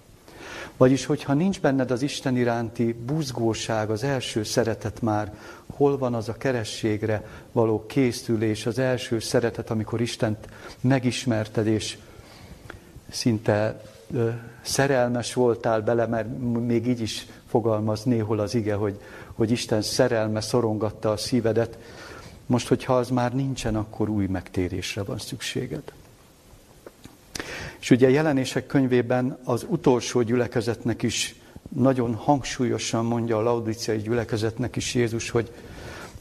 Vagyis, 0.80 1.04
hogyha 1.04 1.34
nincs 1.34 1.60
benned 1.60 1.90
az 1.90 2.02
Isten 2.02 2.36
iránti 2.36 2.92
buzgóság, 2.92 3.90
az 3.90 4.04
első 4.04 4.42
szeretet 4.42 5.02
már, 5.02 5.32
hol 5.76 5.98
van 5.98 6.14
az 6.14 6.28
a 6.28 6.36
kerességre 6.36 7.24
való 7.52 7.86
készülés, 7.86 8.66
az 8.66 8.78
első 8.78 9.18
szeretet, 9.18 9.70
amikor 9.70 10.00
Istent 10.00 10.48
megismerted, 10.80 11.66
és 11.66 11.98
szinte 13.10 13.82
ö, 14.12 14.28
szerelmes 14.62 15.34
voltál 15.34 15.80
bele, 15.80 16.06
mert 16.06 16.38
még 16.66 16.86
így 16.86 17.00
is 17.00 17.26
fogalmaz 17.48 18.02
néhol 18.02 18.38
az 18.38 18.54
ige, 18.54 18.74
hogy 18.74 19.00
hogy 19.32 19.50
Isten 19.50 19.82
szerelme 19.82 20.40
szorongatta 20.40 21.10
a 21.10 21.16
szívedet. 21.16 21.78
Most, 22.46 22.68
hogyha 22.68 22.96
az 22.96 23.08
már 23.08 23.34
nincsen, 23.34 23.76
akkor 23.76 24.08
új 24.08 24.26
megtérésre 24.26 25.02
van 25.02 25.18
szükséged. 25.18 25.92
És 27.80 27.90
ugye 27.90 28.06
a 28.06 28.10
jelenések 28.10 28.66
könyvében 28.66 29.38
az 29.44 29.66
utolsó 29.68 30.22
gyülekezetnek 30.22 31.02
is 31.02 31.34
nagyon 31.68 32.14
hangsúlyosan 32.14 33.04
mondja 33.04 33.38
a 33.38 33.42
laudiciai 33.42 33.98
gyülekezetnek 33.98 34.76
is 34.76 34.94
Jézus, 34.94 35.30
hogy 35.30 35.52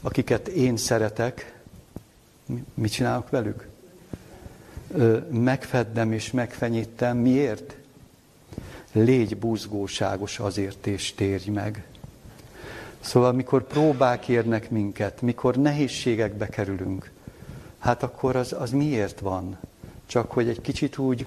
akiket 0.00 0.48
én 0.48 0.76
szeretek, 0.76 1.58
mit 2.74 2.92
csinálok 2.92 3.30
velük? 3.30 3.68
Megfeddem 5.30 6.12
és 6.12 6.30
megfenyítem. 6.30 7.16
Miért? 7.16 7.76
Légy 8.92 9.36
buzgóságos 9.36 10.38
azért, 10.38 10.86
és 10.86 11.14
térj 11.14 11.50
meg. 11.50 11.84
Szóval, 13.00 13.32
mikor 13.32 13.66
próbák 13.66 14.28
érnek 14.28 14.70
minket, 14.70 15.22
mikor 15.22 15.56
nehézségekbe 15.56 16.48
kerülünk, 16.48 17.10
hát 17.78 18.02
akkor 18.02 18.36
az, 18.36 18.52
az 18.58 18.70
miért 18.70 19.20
van? 19.20 19.58
Csak 20.06 20.30
hogy 20.30 20.48
egy 20.48 20.60
kicsit 20.60 20.98
úgy 20.98 21.26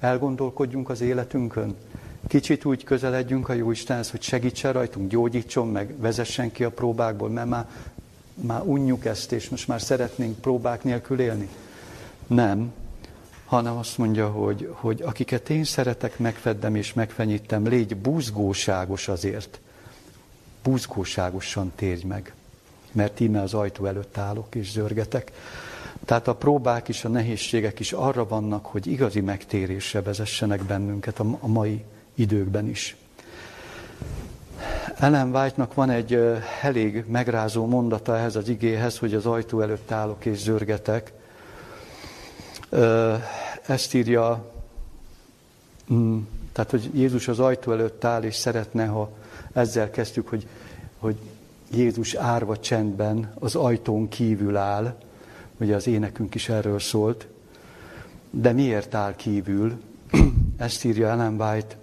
Elgondolkodjunk 0.00 0.88
az 0.90 1.00
életünkön. 1.00 1.76
Kicsit 2.26 2.64
úgy 2.64 2.84
közeledjünk 2.84 3.48
a 3.48 3.52
Jóistenhez, 3.52 4.10
hogy 4.10 4.22
segítsen 4.22 4.72
rajtunk, 4.72 5.10
gyógyítson 5.10 5.68
meg, 5.68 6.00
vezessen 6.00 6.52
ki 6.52 6.64
a 6.64 6.70
próbákból, 6.70 7.28
mert 7.28 7.48
már, 7.48 7.68
már 8.34 8.62
unjuk 8.62 9.04
ezt, 9.04 9.32
és 9.32 9.48
most 9.48 9.68
már 9.68 9.80
szeretnénk 9.80 10.38
próbák 10.40 10.84
nélkül 10.84 11.20
élni. 11.20 11.48
Nem, 12.26 12.72
hanem 13.44 13.76
azt 13.76 13.98
mondja, 13.98 14.28
hogy, 14.28 14.70
hogy 14.72 15.02
akiket 15.02 15.50
én 15.50 15.64
szeretek, 15.64 16.18
megfeddem 16.18 16.74
és 16.74 16.92
megfenyítem, 16.92 17.66
légy 17.66 17.96
buzgóságos 17.96 19.08
azért. 19.08 19.60
Buzgóságosan 20.62 21.72
térj 21.74 22.04
meg, 22.04 22.34
mert 22.98 23.20
íme 23.20 23.42
az 23.42 23.54
ajtó 23.54 23.86
előtt 23.86 24.18
állok 24.18 24.54
és 24.54 24.70
zörgetek. 24.70 25.32
Tehát 26.04 26.28
a 26.28 26.34
próbák 26.34 26.88
is, 26.88 27.04
a 27.04 27.08
nehézségek 27.08 27.80
is 27.80 27.92
arra 27.92 28.26
vannak, 28.26 28.66
hogy 28.66 28.86
igazi 28.86 29.20
megtérésre 29.20 30.02
vezessenek 30.02 30.62
bennünket 30.62 31.18
a 31.18 31.46
mai 31.46 31.84
időkben 32.14 32.68
is. 32.68 32.96
Ellen 34.96 35.34
White-nak 35.36 35.74
van 35.74 35.90
egy 35.90 36.38
elég 36.62 37.04
megrázó 37.08 37.66
mondata 37.66 38.16
ehhez 38.16 38.36
az 38.36 38.48
igéhez, 38.48 38.98
hogy 38.98 39.14
az 39.14 39.26
ajtó 39.26 39.60
előtt 39.60 39.90
állok 39.90 40.24
és 40.24 40.38
zörgetek. 40.38 41.12
Ezt 43.66 43.94
írja, 43.94 44.52
mm, 45.92 46.18
tehát, 46.52 46.70
hogy 46.70 46.90
Jézus 46.94 47.28
az 47.28 47.38
ajtó 47.38 47.72
előtt 47.72 48.04
áll, 48.04 48.22
és 48.22 48.34
szeretne, 48.34 48.86
ha 48.86 49.10
ezzel 49.52 49.90
kezdtük, 49.90 50.28
hogy, 50.28 50.46
hogy 50.98 51.16
Jézus 51.72 52.14
árva 52.14 52.58
csendben 52.58 53.32
az 53.38 53.54
ajtón 53.54 54.08
kívül 54.08 54.56
áll, 54.56 54.94
ugye 55.60 55.74
az 55.74 55.86
énekünk 55.86 56.34
is 56.34 56.48
erről 56.48 56.78
szólt, 56.78 57.26
de 58.30 58.52
miért 58.52 58.94
áll 58.94 59.16
kívül? 59.16 59.80
Ezt 60.56 60.84
írja 60.84 61.08
Ellen 61.08 61.40
White. 61.40 61.76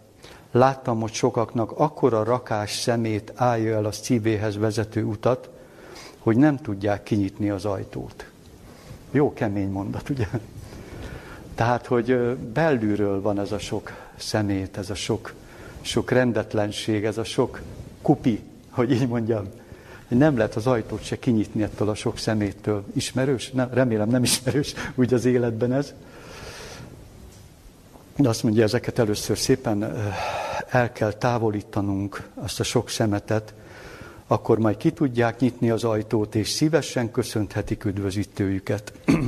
Láttam, 0.51 0.99
hogy 0.99 1.13
sokaknak 1.13 1.71
akkora 1.71 2.23
rakás 2.23 2.75
szemét 2.75 3.31
állja 3.35 3.75
el 3.75 3.85
a 3.85 3.91
szívéhez 3.91 4.57
vezető 4.57 5.03
utat, 5.03 5.49
hogy 6.19 6.37
nem 6.37 6.57
tudják 6.57 7.03
kinyitni 7.03 7.49
az 7.49 7.65
ajtót. 7.65 8.29
Jó 9.11 9.33
kemény 9.33 9.69
mondat, 9.69 10.09
ugye? 10.09 10.27
Tehát, 11.55 11.85
hogy 11.85 12.35
belülről 12.35 13.21
van 13.21 13.39
ez 13.39 13.51
a 13.51 13.59
sok 13.59 13.91
szemét, 14.15 14.77
ez 14.77 14.89
a 14.89 14.95
sok, 14.95 15.33
sok 15.81 16.11
rendetlenség, 16.11 17.05
ez 17.05 17.17
a 17.17 17.23
sok 17.23 17.61
kupi, 18.01 18.41
hogy 18.69 18.91
így 18.91 19.07
mondjam. 19.07 19.49
Nem 20.07 20.37
lehet 20.37 20.55
az 20.55 20.67
ajtót 20.67 21.03
se 21.03 21.19
kinyitni 21.19 21.63
ettől 21.63 21.89
a 21.89 21.95
sok 21.95 22.17
szeméttől. 22.17 22.83
Ismerős? 22.93 23.51
Nem, 23.51 23.69
remélem 23.73 24.09
nem 24.09 24.23
ismerős 24.23 24.73
úgy 24.95 25.13
az 25.13 25.25
életben 25.25 25.73
ez. 25.73 25.93
De 28.17 28.29
azt 28.29 28.43
mondja, 28.43 28.63
ezeket 28.63 28.99
először 28.99 29.37
szépen 29.37 29.95
el 30.69 30.91
kell 30.91 31.11
távolítanunk, 31.11 32.29
azt 32.33 32.59
a 32.59 32.63
sok 32.63 32.89
szemetet, 32.89 33.53
akkor 34.27 34.59
majd 34.59 34.77
ki 34.77 34.91
tudják 34.91 35.39
nyitni 35.39 35.69
az 35.69 35.83
ajtót, 35.83 36.35
és 36.35 36.49
szívesen 36.49 37.11
köszönthetik 37.11 37.85
üdvözítőjüket. 37.85 38.93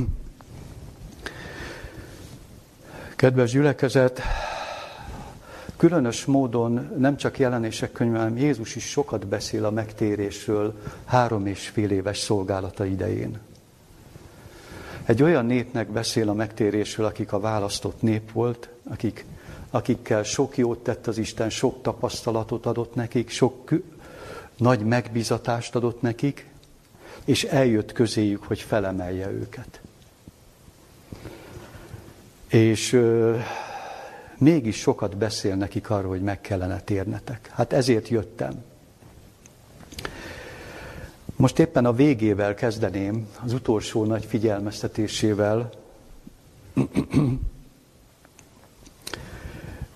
Kedves 3.16 3.50
gyülekezet, 3.50 4.22
különös 5.78 6.24
módon 6.24 6.90
nem 6.98 7.16
csak 7.16 7.38
jelenések 7.38 7.92
könyve, 7.92 8.18
hanem 8.18 8.36
Jézus 8.36 8.76
is 8.76 8.84
sokat 8.84 9.26
beszél 9.26 9.64
a 9.64 9.70
megtérésről 9.70 10.80
három 11.04 11.46
és 11.46 11.68
fél 11.68 11.90
éves 11.90 12.18
szolgálata 12.18 12.84
idején. 12.84 13.38
Egy 15.04 15.22
olyan 15.22 15.46
népnek 15.46 15.88
beszél 15.88 16.28
a 16.28 16.32
megtérésről, 16.32 17.06
akik 17.06 17.32
a 17.32 17.40
választott 17.40 18.02
nép 18.02 18.32
volt, 18.32 18.68
akik, 18.84 19.24
akikkel 19.70 20.22
sok 20.22 20.56
jót 20.56 20.78
tett 20.78 21.06
az 21.06 21.18
Isten, 21.18 21.50
sok 21.50 21.82
tapasztalatot 21.82 22.66
adott 22.66 22.94
nekik, 22.94 23.30
sok 23.30 23.70
nagy 24.56 24.80
megbizatást 24.80 25.74
adott 25.74 26.02
nekik, 26.02 26.46
és 27.24 27.44
eljött 27.44 27.92
közéjük, 27.92 28.42
hogy 28.42 28.60
felemelje 28.60 29.30
őket. 29.30 29.80
És 32.48 33.00
mégis 34.38 34.76
sokat 34.76 35.16
beszél 35.16 35.54
nekik 35.54 35.90
arról, 35.90 36.10
hogy 36.10 36.22
meg 36.22 36.40
kellene 36.40 36.80
térnetek. 36.80 37.50
Hát 37.52 37.72
ezért 37.72 38.08
jöttem. 38.08 38.64
Most 41.36 41.58
éppen 41.58 41.84
a 41.84 41.92
végével 41.92 42.54
kezdeném, 42.54 43.28
az 43.44 43.52
utolsó 43.52 44.04
nagy 44.04 44.24
figyelmeztetésével, 44.24 45.70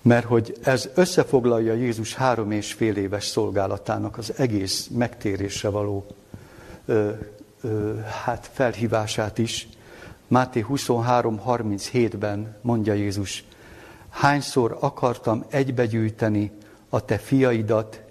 mert 0.01 0.25
hogy 0.25 0.57
ez 0.63 0.89
összefoglalja 0.95 1.73
Jézus 1.73 2.15
három 2.15 2.51
és 2.51 2.73
fél 2.73 2.95
éves 2.95 3.25
szolgálatának 3.25 4.17
az 4.17 4.33
egész 4.37 4.87
megtérésre 4.87 5.69
való 5.69 6.05
ö, 6.85 7.09
ö, 7.61 7.95
hát 8.23 8.49
felhívását 8.53 9.37
is. 9.37 9.67
Máté 10.27 10.65
23.37-ben 10.69 12.55
mondja 12.61 12.93
Jézus, 12.93 13.43
hányszor 14.13 14.77
akartam 14.79 15.43
egybegyűjteni 15.49 16.51
a 16.89 17.05
te 17.05 17.17
fiaidat, 17.17 18.01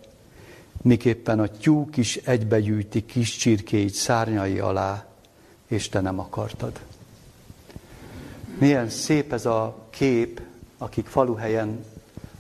miképpen 0.83 1.39
a 1.41 1.47
tyúk 1.47 1.97
is 1.97 2.17
egybegyűjti 2.17 3.07
kis 3.07 3.37
csirkéit 3.37 3.95
szárnyai 3.95 4.59
alá, 4.59 5.05
és 5.67 5.89
te 5.89 6.01
nem 6.01 6.19
akartad. 6.19 6.81
Milyen 8.59 8.89
szép 8.89 9.33
ez 9.33 9.47
a 9.47 9.77
kép, 9.91 10.41
akik 10.79 11.07
faluhelyen 11.07 11.85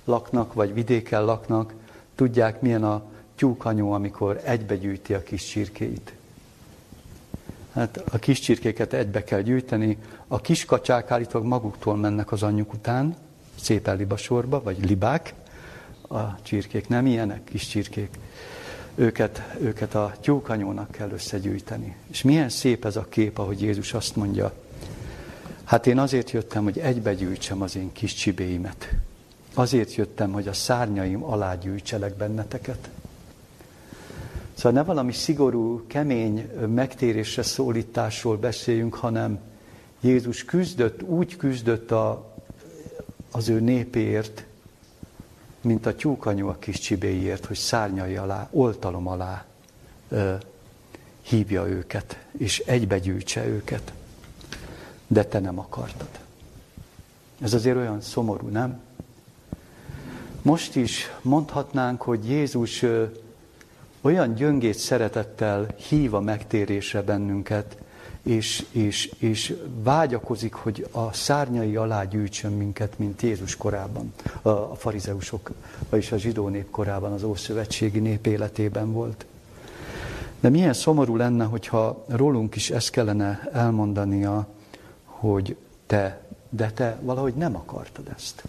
laknak, 0.05 0.53
vagy 0.53 0.75
vidéken 0.75 1.25
laknak, 1.25 1.75
tudják, 2.14 2.61
milyen 2.61 2.85
a 2.85 3.03
tyúkanyó, 3.35 3.92
amikor 3.92 4.40
egybegyűjti 4.44 5.14
a 5.14 5.22
kis 5.22 5.44
csirkéit. 5.44 6.12
Hát 7.72 8.03
a 8.12 8.18
kis 8.18 8.40
csirkéket 8.40 8.92
egybe 8.92 9.25
kell 9.25 9.40
gyűjteni, 9.40 9.98
a 10.29 10.40
kis 10.40 10.64
kacsák 10.64 11.11
állítólag 11.11 11.46
maguktól 11.46 11.96
mennek 11.96 12.33
az 12.33 12.42
anyjuk 12.42 12.72
után, 12.72 13.16
szépen 13.62 13.96
libasorba, 13.96 14.62
vagy 14.62 14.85
libák, 14.85 15.35
a 16.09 16.42
csirkék 16.42 16.88
nem 16.88 17.07
ilyenek, 17.07 17.44
kis 17.44 17.66
csirkék. 17.66 18.18
Őket, 18.94 19.42
őket 19.61 19.94
a 19.94 20.14
tyúkanyónak 20.20 20.90
kell 20.90 21.11
összegyűjteni. 21.11 21.96
És 22.11 22.22
milyen 22.22 22.48
szép 22.48 22.85
ez 22.85 22.96
a 22.96 23.07
kép, 23.09 23.38
ahogy 23.38 23.62
Jézus 23.62 23.94
azt 23.94 24.16
mondja, 24.16 24.53
hát 25.64 25.87
én 25.87 25.98
azért 25.98 26.31
jöttem, 26.31 26.64
hogy 26.64 26.79
egybegyűjtsem 26.79 27.62
az 27.62 27.77
én 27.77 27.92
kis 27.92 28.14
csibéimet. 28.14 28.94
Azért 29.55 29.94
jöttem, 29.94 30.33
hogy 30.33 30.48
a 30.48 30.53
szárnyaim 30.53 31.25
alá 31.25 31.55
gyűjtselek 31.55 32.14
benneteket. 32.14 32.88
Szóval 34.55 34.72
ne 34.72 34.85
valami 34.85 35.12
szigorú, 35.12 35.87
kemény 35.87 36.51
megtérésre 36.75 37.42
szólításról 37.42 38.37
beszéljünk, 38.37 38.94
hanem 38.94 39.38
Jézus 40.01 40.44
küzdött, 40.44 41.03
úgy 41.03 41.37
küzdött 41.37 41.90
a, 41.90 42.32
az 43.33 43.49
ő 43.49 43.61
népéért, 43.61 44.45
mint 45.61 45.87
a 45.87 45.95
tyúkanyú 45.95 46.49
a 46.49 46.57
kis 46.59 46.79
csibéért, 46.79 47.45
hogy 47.45 47.57
szárnyai 47.57 48.16
alá, 48.16 48.49
oltalom 48.51 49.07
alá 49.07 49.45
ö, 50.09 50.35
hívja 51.23 51.66
őket, 51.66 52.18
és 52.38 52.59
egybegyűjtse 52.59 53.47
őket. 53.47 53.92
De 55.07 55.25
te 55.25 55.38
nem 55.38 55.59
akartad. 55.59 56.09
Ez 57.40 57.55
azért 57.55 57.77
olyan 57.77 58.01
szomorú, 58.01 58.49
nem? 58.49 58.81
Most 60.42 60.77
is 60.77 61.11
mondhatnánk, 61.23 62.03
hogy 62.03 62.29
Jézus 62.29 62.83
ö, 62.83 63.05
olyan 64.01 64.35
gyöngét 64.35 64.79
szeretettel 64.79 65.66
hív 65.88 66.14
a 66.14 66.21
megtérésre 66.21 67.03
bennünket, 67.03 67.77
és, 68.22 68.66
és, 68.70 69.12
és 69.18 69.56
vágyakozik, 69.82 70.52
hogy 70.52 70.87
a 70.90 71.12
szárnyai 71.12 71.76
alá 71.76 72.04
gyűjtsön 72.04 72.52
minket, 72.52 72.98
mint 72.98 73.22
Jézus 73.22 73.56
korában, 73.56 74.12
a, 74.42 74.50
farizeusok, 74.50 75.50
vagyis 75.88 76.12
a 76.12 76.16
zsidó 76.16 76.48
nép 76.48 76.70
korában, 76.70 77.12
az 77.12 77.22
ószövetségi 77.22 77.98
nép 77.98 78.26
életében 78.26 78.92
volt. 78.92 79.26
De 80.40 80.48
milyen 80.48 80.72
szomorú 80.72 81.16
lenne, 81.16 81.44
hogyha 81.44 82.04
rólunk 82.08 82.54
is 82.54 82.70
ezt 82.70 82.90
kellene 82.90 83.48
elmondania, 83.52 84.46
hogy 85.04 85.56
te, 85.87 86.20
de 86.48 86.70
te 86.70 86.98
valahogy 87.02 87.35
nem 87.35 87.56
akartad 87.56 88.08
ezt. 88.16 88.42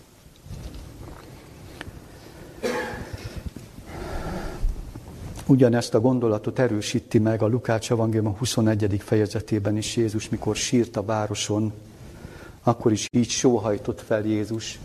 Ugyanezt 5.45 5.93
a 5.93 5.99
gondolatot 5.99 6.60
erősíti 6.60 7.19
meg 7.19 7.41
a 7.41 7.47
Lukács 7.47 7.91
evangélium 7.91 8.27
a 8.27 8.38
21. 8.38 9.01
fejezetében 9.03 9.77
is 9.77 9.95
Jézus, 9.95 10.29
mikor 10.29 10.56
sírt 10.56 10.97
a 10.97 11.06
városon, 11.06 11.73
akkor 12.63 12.91
is 12.91 13.08
így 13.12 13.29
sóhajtott 13.29 14.01
fel 14.01 14.25
Jézus, 14.25 14.79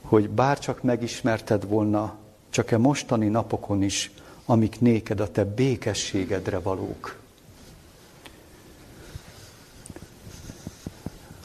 hogy 0.00 0.30
bárcsak 0.30 0.82
megismerted 0.82 1.68
volna, 1.68 2.14
csak 2.50 2.70
e 2.70 2.78
mostani 2.78 3.28
napokon 3.28 3.82
is, 3.82 4.10
amik 4.46 4.80
néked 4.80 5.20
a 5.20 5.30
te 5.30 5.44
békességedre 5.44 6.58
valók. 6.58 7.16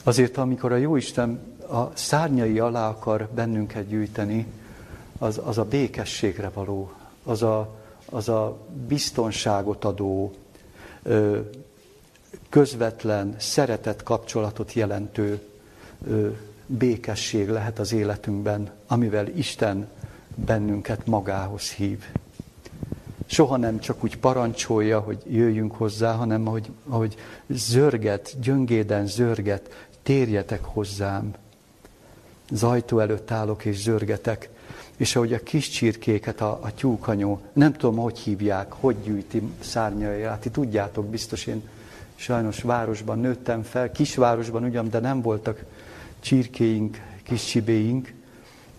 Azért, 0.04 0.38
amikor 0.38 0.72
a 0.72 0.76
Jóisten 0.76 1.56
a 1.70 1.92
szárnyai 1.94 2.60
alá 2.60 2.90
akar 2.90 3.30
bennünket 3.36 3.88
gyűjteni, 3.88 4.46
az, 5.18 5.42
az 5.44 5.58
a 5.58 5.64
békességre 5.64 6.50
való, 6.50 6.92
az 7.24 7.44
a, 7.44 7.77
az 8.10 8.30
a 8.30 8.58
biztonságot 8.88 9.86
adó, 9.86 10.34
közvetlen, 12.50 13.36
szeretett 13.38 14.04
kapcsolatot 14.04 14.74
jelentő 14.74 15.40
békesség 16.66 17.50
lehet 17.50 17.80
az 17.80 17.94
életünkben, 17.94 18.72
amivel 18.88 19.28
Isten 19.28 19.88
bennünket 20.36 21.06
magához 21.06 21.72
hív. 21.72 22.04
Soha 23.26 23.58
nem 23.58 23.80
csak 23.80 24.04
úgy 24.04 24.18
parancsolja, 24.18 25.00
hogy 25.00 25.24
jöjjünk 25.30 25.76
hozzá, 25.76 26.14
hanem 26.14 26.48
ahogy, 26.48 26.72
ahogy 26.88 27.16
zörget, 27.48 28.40
gyöngéden 28.42 29.08
zörget, 29.08 29.88
térjetek 30.04 30.64
hozzám. 30.64 31.34
Zajtó 32.52 33.00
előtt 33.00 33.32
állok 33.32 33.66
és 33.66 33.82
zörgetek, 33.82 34.50
és 34.98 35.16
ahogy 35.16 35.34
a 35.34 35.44
kis 35.44 35.70
csirkéket 35.70 36.42
a, 36.42 36.60
a 36.62 36.74
tyúkanyó, 36.74 37.42
nem 37.54 37.74
tudom, 37.74 37.96
hogy 37.96 38.20
hívják, 38.20 38.72
hogy 38.72 38.96
gyűjti 39.04 39.42
szárnyai, 39.60 40.26
ti 40.40 40.50
tudjátok, 40.50 41.06
biztos 41.06 41.46
én 41.46 41.70
sajnos 42.16 42.62
városban 42.62 43.20
nőttem 43.20 43.64
fel, 43.64 43.92
kisvárosban 43.92 44.64
ugyan, 44.64 44.90
de 44.90 45.00
nem 45.00 45.22
voltak 45.22 45.64
csirkéink, 46.20 47.02
kis 47.24 47.46
csibéink, 47.46 48.14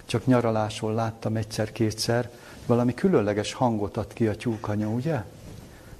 csak 0.07 0.27
nyaraláson 0.27 0.94
láttam 0.94 1.37
egyszer-kétszer, 1.37 2.31
valami 2.66 2.94
különleges 2.94 3.53
hangot 3.53 3.96
ad 3.96 4.12
ki 4.12 4.27
a 4.27 4.37
tyúkanya, 4.37 4.88
ugye? 4.88 5.22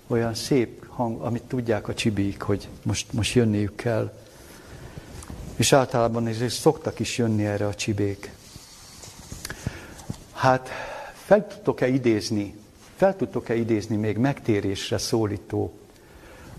Olyan 0.07 0.35
szép 0.35 0.87
hang, 0.89 1.21
amit 1.21 1.43
tudják 1.43 1.89
a 1.89 1.95
csibék, 1.95 2.43
hogy 2.43 2.69
most, 2.83 3.13
most 3.13 3.35
jönniük 3.35 3.75
kell. 3.75 4.13
És 5.57 5.73
általában 5.73 6.29
is 6.29 6.53
szoktak 6.53 6.99
is 6.99 7.19
jönni 7.19 7.45
erre 7.45 7.67
a 7.67 7.75
csibék. 7.75 8.31
Hát 10.39 10.69
fel 11.13 11.47
tudtok-e 11.47 11.89
idézni, 11.89 12.55
fel 12.97 13.17
tudtok-e 13.17 13.55
idézni 13.55 13.97
még 13.97 14.17
megtérésre 14.17 14.99
szólító, 14.99 15.73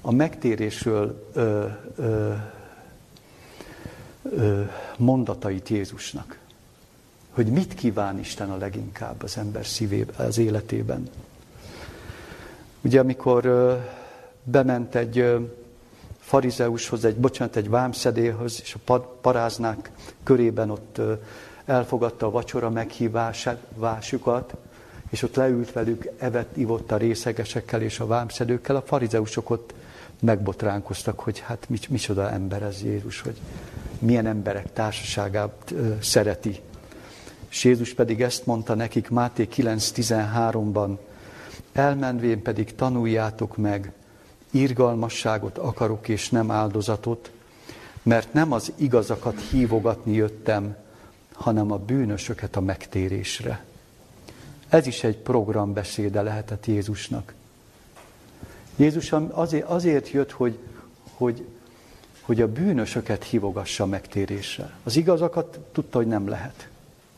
a 0.02 0.12
megtérésről 0.12 1.30
ö, 1.34 1.66
ö, 1.96 2.34
ö, 4.24 4.62
mondatait 4.98 5.70
Jézusnak? 5.70 6.40
Hogy 7.32 7.48
mit 7.48 7.74
kíván 7.74 8.20
Isten 8.20 8.52
a 8.52 8.58
leginkább 8.58 9.24
az 9.24 9.38
ember 9.38 9.66
szívében, 9.66 10.26
az 10.26 10.38
életében? 10.38 11.10
Ugye 12.82 13.00
amikor 13.00 13.46
ö, 13.46 13.76
bement 14.44 14.96
egy 14.96 15.18
ö, 15.20 15.40
farizeushoz, 16.20 17.06
egy, 17.06 17.16
bocsánat, 17.16 17.56
egy 17.56 17.70
vámszedélyhoz, 17.70 18.60
és 18.62 18.76
a 18.86 19.00
paráznák 19.00 19.92
körében 20.24 20.70
ott 20.70 21.02
elfogadta 21.70 22.26
a 22.26 22.32
vacsora 22.32 22.70
meghívásukat, 22.70 24.54
és 25.10 25.24
ott 25.24 25.36
leült 25.36 25.72
velük, 25.72 26.10
evett, 26.18 26.58
ivott 26.58 26.92
a 26.92 26.98
részegesekkel 26.98 27.82
és 27.82 28.00
a 28.00 28.06
vámszedőkkel, 28.06 28.76
a 28.76 28.82
farizeusok 28.82 29.50
ott 29.50 29.74
megbotránkoztak, 30.20 31.20
hogy 31.20 31.40
hát 31.40 31.68
micsoda 31.90 32.32
ember 32.32 32.62
ez 32.62 32.84
Jézus, 32.84 33.22
hogy 33.22 33.38
milyen 34.00 34.26
emberek 34.26 34.74
társaságát 34.74 35.74
szereti. 36.02 36.60
És 37.50 37.64
Jézus 37.64 37.94
pedig 37.94 38.22
ezt 38.22 38.46
mondta 38.46 38.74
nekik 38.74 39.10
Máté 39.10 39.48
9.13-ban, 39.56 40.98
elmenvén 41.74 42.42
pedig 42.42 42.76
tanuljátok 42.76 43.58
meg, 43.58 43.92
irgalmasságot 44.52 45.58
akarok 45.58 46.08
és 46.08 46.30
nem 46.30 46.52
áldozatot, 46.52 47.32
mert 48.04 48.34
nem 48.34 48.52
az 48.52 48.72
igazakat 48.76 49.42
hívogatni 49.52 50.14
jöttem, 50.14 50.76
hanem 51.40 51.72
a 51.72 51.78
bűnösöket 51.78 52.56
a 52.56 52.62
megtérésre. 52.62 53.64
Ez 54.70 54.88
is 54.88 55.04
egy 55.04 55.18
programbeszéde 55.18 56.22
lehetett 56.22 56.66
Jézusnak. 56.66 57.34
Jézus 58.76 59.12
azért, 59.32 59.68
azért 59.68 60.10
jött, 60.10 60.32
hogy, 60.32 60.58
hogy, 61.14 61.48
hogy 62.22 62.42
a 62.42 62.48
bűnösöket 62.48 63.24
hívogassa 63.24 63.86
megtérésre. 63.86 64.74
Az 64.84 64.96
igazakat 64.96 65.60
tudta, 65.72 65.98
hogy 65.98 66.08
nem 66.08 66.28
lehet. 66.28 66.70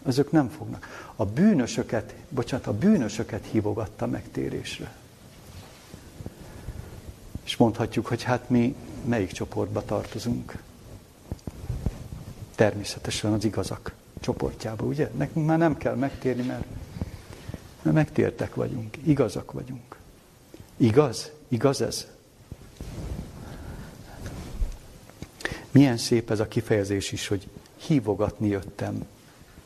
Azok 0.04 0.32
nem 0.32 0.50
fognak. 0.50 1.12
A 1.16 1.26
bűnösöket, 1.26 2.14
bocsánat, 2.30 2.68
a 2.68 2.74
bűnösöket 2.74 3.46
hívogatta 3.52 4.08
megtérésre. 4.08 4.94
És 7.44 7.58
mondhatjuk, 7.58 8.08
hogy 8.08 8.24
hát 8.24 8.50
mi 8.50 8.76
melyik 9.06 9.32
csoportba 9.32 9.86
tartozunk. 9.86 10.58
Természetesen 12.56 13.34
az 13.34 13.44
igazak 13.44 14.00
csoportjába, 14.22 14.86
ugye? 14.86 15.10
Nekünk 15.18 15.46
már 15.46 15.58
nem 15.58 15.78
kell 15.78 15.96
megtérni, 15.96 16.46
mert, 16.46 16.66
mert 17.82 17.96
megtértek 17.96 18.56
vagyunk, 18.56 18.98
igazak 19.04 19.52
vagyunk. 19.52 19.96
Igaz? 20.78 21.32
Igaz 21.48 21.82
ez? 21.82 22.08
Milyen 25.72 25.98
szép 25.98 26.32
ez 26.32 26.40
a 26.40 26.48
kifejezés 26.48 27.12
is, 27.12 27.28
hogy 27.28 27.48
hívogatni 27.78 28.48
jöttem. 28.48 29.06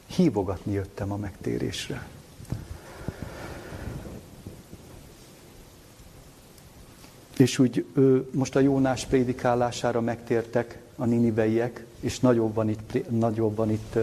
Hívogatni 0.05 0.73
jöttem 0.73 1.11
a 1.11 1.17
megtérésre. 1.17 2.07
És 7.37 7.59
úgy 7.59 7.85
most 8.31 8.55
a 8.55 8.59
Jónás 8.59 9.05
prédikálására 9.05 10.01
megtértek 10.01 10.81
a 10.95 11.05
niniveiek, 11.05 11.85
és 11.99 12.19
nagyobb 12.19 12.53
van 12.53 12.69
itt, 12.69 13.09
nagyobb 13.09 13.55
van 13.55 13.71
itt 13.71 13.97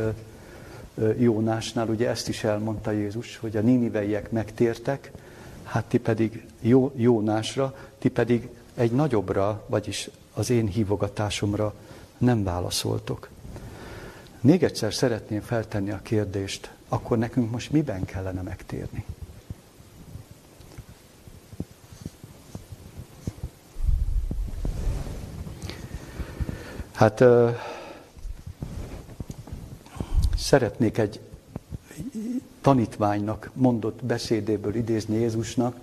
Jónásnál, 1.19 1.89
ugye 1.89 2.09
ezt 2.09 2.29
is 2.29 2.45
elmondta 2.45 2.91
Jézus, 2.91 3.37
hogy 3.37 3.57
a 3.57 3.61
niniveiek 3.61 4.31
megtértek, 4.31 5.11
hát 5.63 5.85
ti 5.85 5.99
pedig 5.99 6.47
jó, 6.61 6.93
Jónásra, 6.97 7.77
ti 7.99 8.09
pedig 8.09 8.49
egy 8.75 8.93
nagyobbra, 8.93 9.65
vagyis 9.67 10.11
az 10.35 10.51
én 10.51 10.67
hívogatásomra 10.67 11.75
nem 12.19 12.45
válaszoltok. 12.45 13.29
Még 14.41 14.63
egyszer 14.63 14.95
szeretném 14.95 15.41
feltenni 15.41 15.91
a 15.91 16.01
kérdést, 16.03 16.71
akkor 16.89 17.19
nekünk 17.19 17.51
most 17.51 17.73
miben 17.73 18.05
kellene 18.05 18.43
megtérni? 18.43 19.05
Hát 26.93 27.25
szeretnék 30.43 30.99
egy 30.99 31.21
tanítványnak 32.61 33.51
mondott 33.55 34.05
beszédéből 34.05 34.75
idézni 34.75 35.17
Jézusnak, 35.17 35.77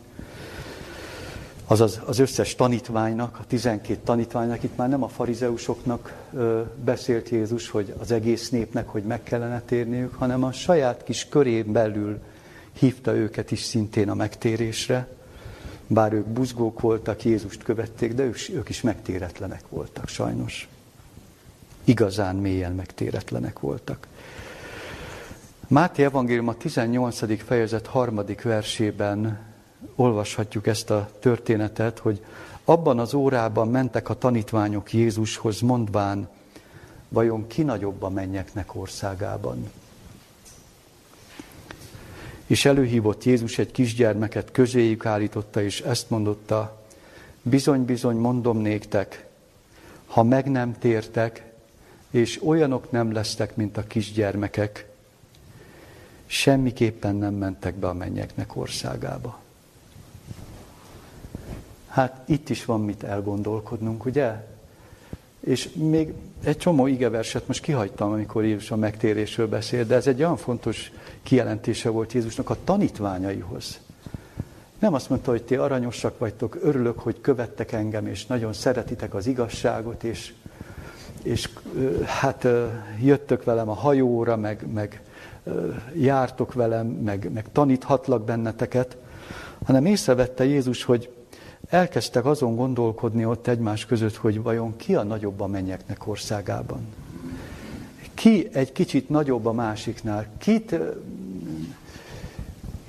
azaz 1.66 2.02
az 2.06 2.20
összes 2.20 2.56
tanítványnak, 2.56 3.38
a 3.40 3.46
tizenkét 3.48 4.00
tanítványnak, 4.00 4.64
itt 4.64 4.76
már 4.76 4.90
nem 4.90 5.04
a 5.04 5.08
farizeusoknak 5.08 6.14
ö, 6.34 6.62
beszélt 6.84 7.30
Jézus, 7.30 7.70
hogy 7.70 7.94
az 8.00 8.12
egész 8.12 8.50
népnek, 8.50 8.88
hogy 8.88 9.04
meg 9.04 9.24
kellene 9.24 9.62
térniük, 9.62 10.16
hanem 10.16 10.44
a 10.44 10.52
saját 10.52 11.04
kis 11.04 11.28
körén 11.30 11.72
belül 11.72 12.20
hívta 12.80 13.16
őket 13.16 13.52
is 13.52 13.62
szintén 13.62 14.10
a 14.10 14.14
megtérésre, 14.14 15.08
bár 15.88 16.14
ők 16.14 16.26
buzgók 16.26 16.80
voltak, 16.80 17.24
Jézust 17.24 17.64
követték, 17.64 18.14
de 18.14 18.24
ők 18.54 18.70
is 18.70 18.82
megtéretlenek 18.82 19.64
voltak, 19.70 20.08
sajnos. 20.08 20.68
Igazán 21.84 22.36
mélyen 22.36 22.76
megtéretlenek 22.76 23.60
voltak. 23.60 24.08
Máté 25.70 26.04
Evangélium 26.04 26.48
a 26.48 26.54
18. 26.54 27.44
fejezet 27.44 27.88
harmadik 27.88 28.42
versében 28.42 29.40
olvashatjuk 29.96 30.68
ezt 30.68 30.90
a 30.90 31.10
történetet, 31.20 32.00
hogy 32.00 32.26
abban 32.66 33.00
az 33.00 33.14
órában 33.14 33.68
mentek 33.68 34.10
a 34.10 34.18
tanítványok 34.18 34.94
Jézushoz, 34.94 35.60
mondván, 35.60 36.30
vajon 37.10 37.48
ki 37.48 37.62
nagyobb 37.62 38.04
a 38.04 38.10
mennyeknek 38.10 38.76
országában? 38.76 39.72
És 42.46 42.66
előhívott 42.66 43.24
Jézus 43.24 43.58
egy 43.58 43.72
kisgyermeket, 43.72 44.52
közéjük 44.52 45.06
állította, 45.06 45.62
és 45.62 45.82
ezt 45.82 46.10
mondotta, 46.10 46.84
bizony-bizony 47.42 48.18
mondom 48.18 48.58
néktek, 48.58 49.28
ha 50.06 50.24
meg 50.24 50.52
nem 50.52 50.78
tértek, 50.80 51.52
és 52.12 52.40
olyanok 52.44 52.92
nem 52.92 53.12
lesztek, 53.12 53.56
mint 53.56 53.78
a 53.78 53.84
kisgyermekek, 53.84 54.89
semmiképpen 56.32 57.16
nem 57.16 57.34
mentek 57.34 57.76
be 57.76 57.88
a 57.88 57.94
mennyeknek 57.94 58.56
országába. 58.56 59.40
Hát 61.88 62.22
itt 62.26 62.50
is 62.50 62.66
van 62.66 62.82
mit 62.82 63.04
elgondolkodnunk, 63.04 64.06
ugye? 64.06 64.48
És 65.40 65.70
még 65.74 66.14
egy 66.44 66.58
csomó 66.58 66.88
igeverset 66.88 67.48
most 67.48 67.62
kihagytam, 67.62 68.12
amikor 68.12 68.44
Jézus 68.44 68.72
a 68.72 68.76
megtérésről 68.76 69.48
beszél, 69.48 69.86
de 69.86 69.96
ez 69.96 70.08
egy 70.08 70.20
olyan 70.20 70.38
fontos 70.38 70.92
kijelentése 71.24 71.90
volt 71.90 72.14
Jézusnak 72.14 72.50
a 72.50 72.58
tanítványaihoz. 72.64 73.80
Nem 74.80 74.94
azt 74.94 75.10
mondta, 75.10 75.32
hogy 75.32 75.44
ti 75.44 75.56
aranyosak 75.56 76.20
vagytok, 76.20 76.58
örülök, 76.62 77.00
hogy 77.00 77.22
követtek 77.22 77.72
engem, 77.72 78.08
és 78.08 78.26
nagyon 78.26 78.54
szeretitek 78.54 79.14
az 79.14 79.28
igazságot, 79.28 80.04
és, 80.04 80.34
és 81.24 81.50
hát 82.06 82.48
jöttök 83.02 83.44
velem 83.44 83.70
a 83.70 83.74
hajóra, 83.74 84.36
meg, 84.36 84.66
meg 84.74 85.02
jártok 85.94 86.54
velem, 86.54 86.88
meg, 86.88 87.32
meg 87.34 87.46
taníthatlak 87.52 88.24
benneteket, 88.26 88.98
hanem 89.66 89.86
észrevette 89.86 90.46
Jézus, 90.46 90.84
hogy 90.84 91.14
elkezdtek 91.70 92.26
azon 92.26 92.56
gondolkodni 92.56 93.26
ott 93.26 93.48
egymás 93.48 93.86
között, 93.86 94.16
hogy 94.16 94.42
vajon 94.42 94.76
ki 94.76 94.96
a 94.96 95.04
nagyobb 95.04 95.40
a 95.40 95.48
mennyeknek 95.48 96.08
országában. 96.08 96.80
Ki 98.14 98.48
egy 98.52 98.72
kicsit 98.72 99.10
nagyobb 99.10 99.46
a 99.46 99.52
másiknál? 99.52 100.28
Kit, 100.38 100.76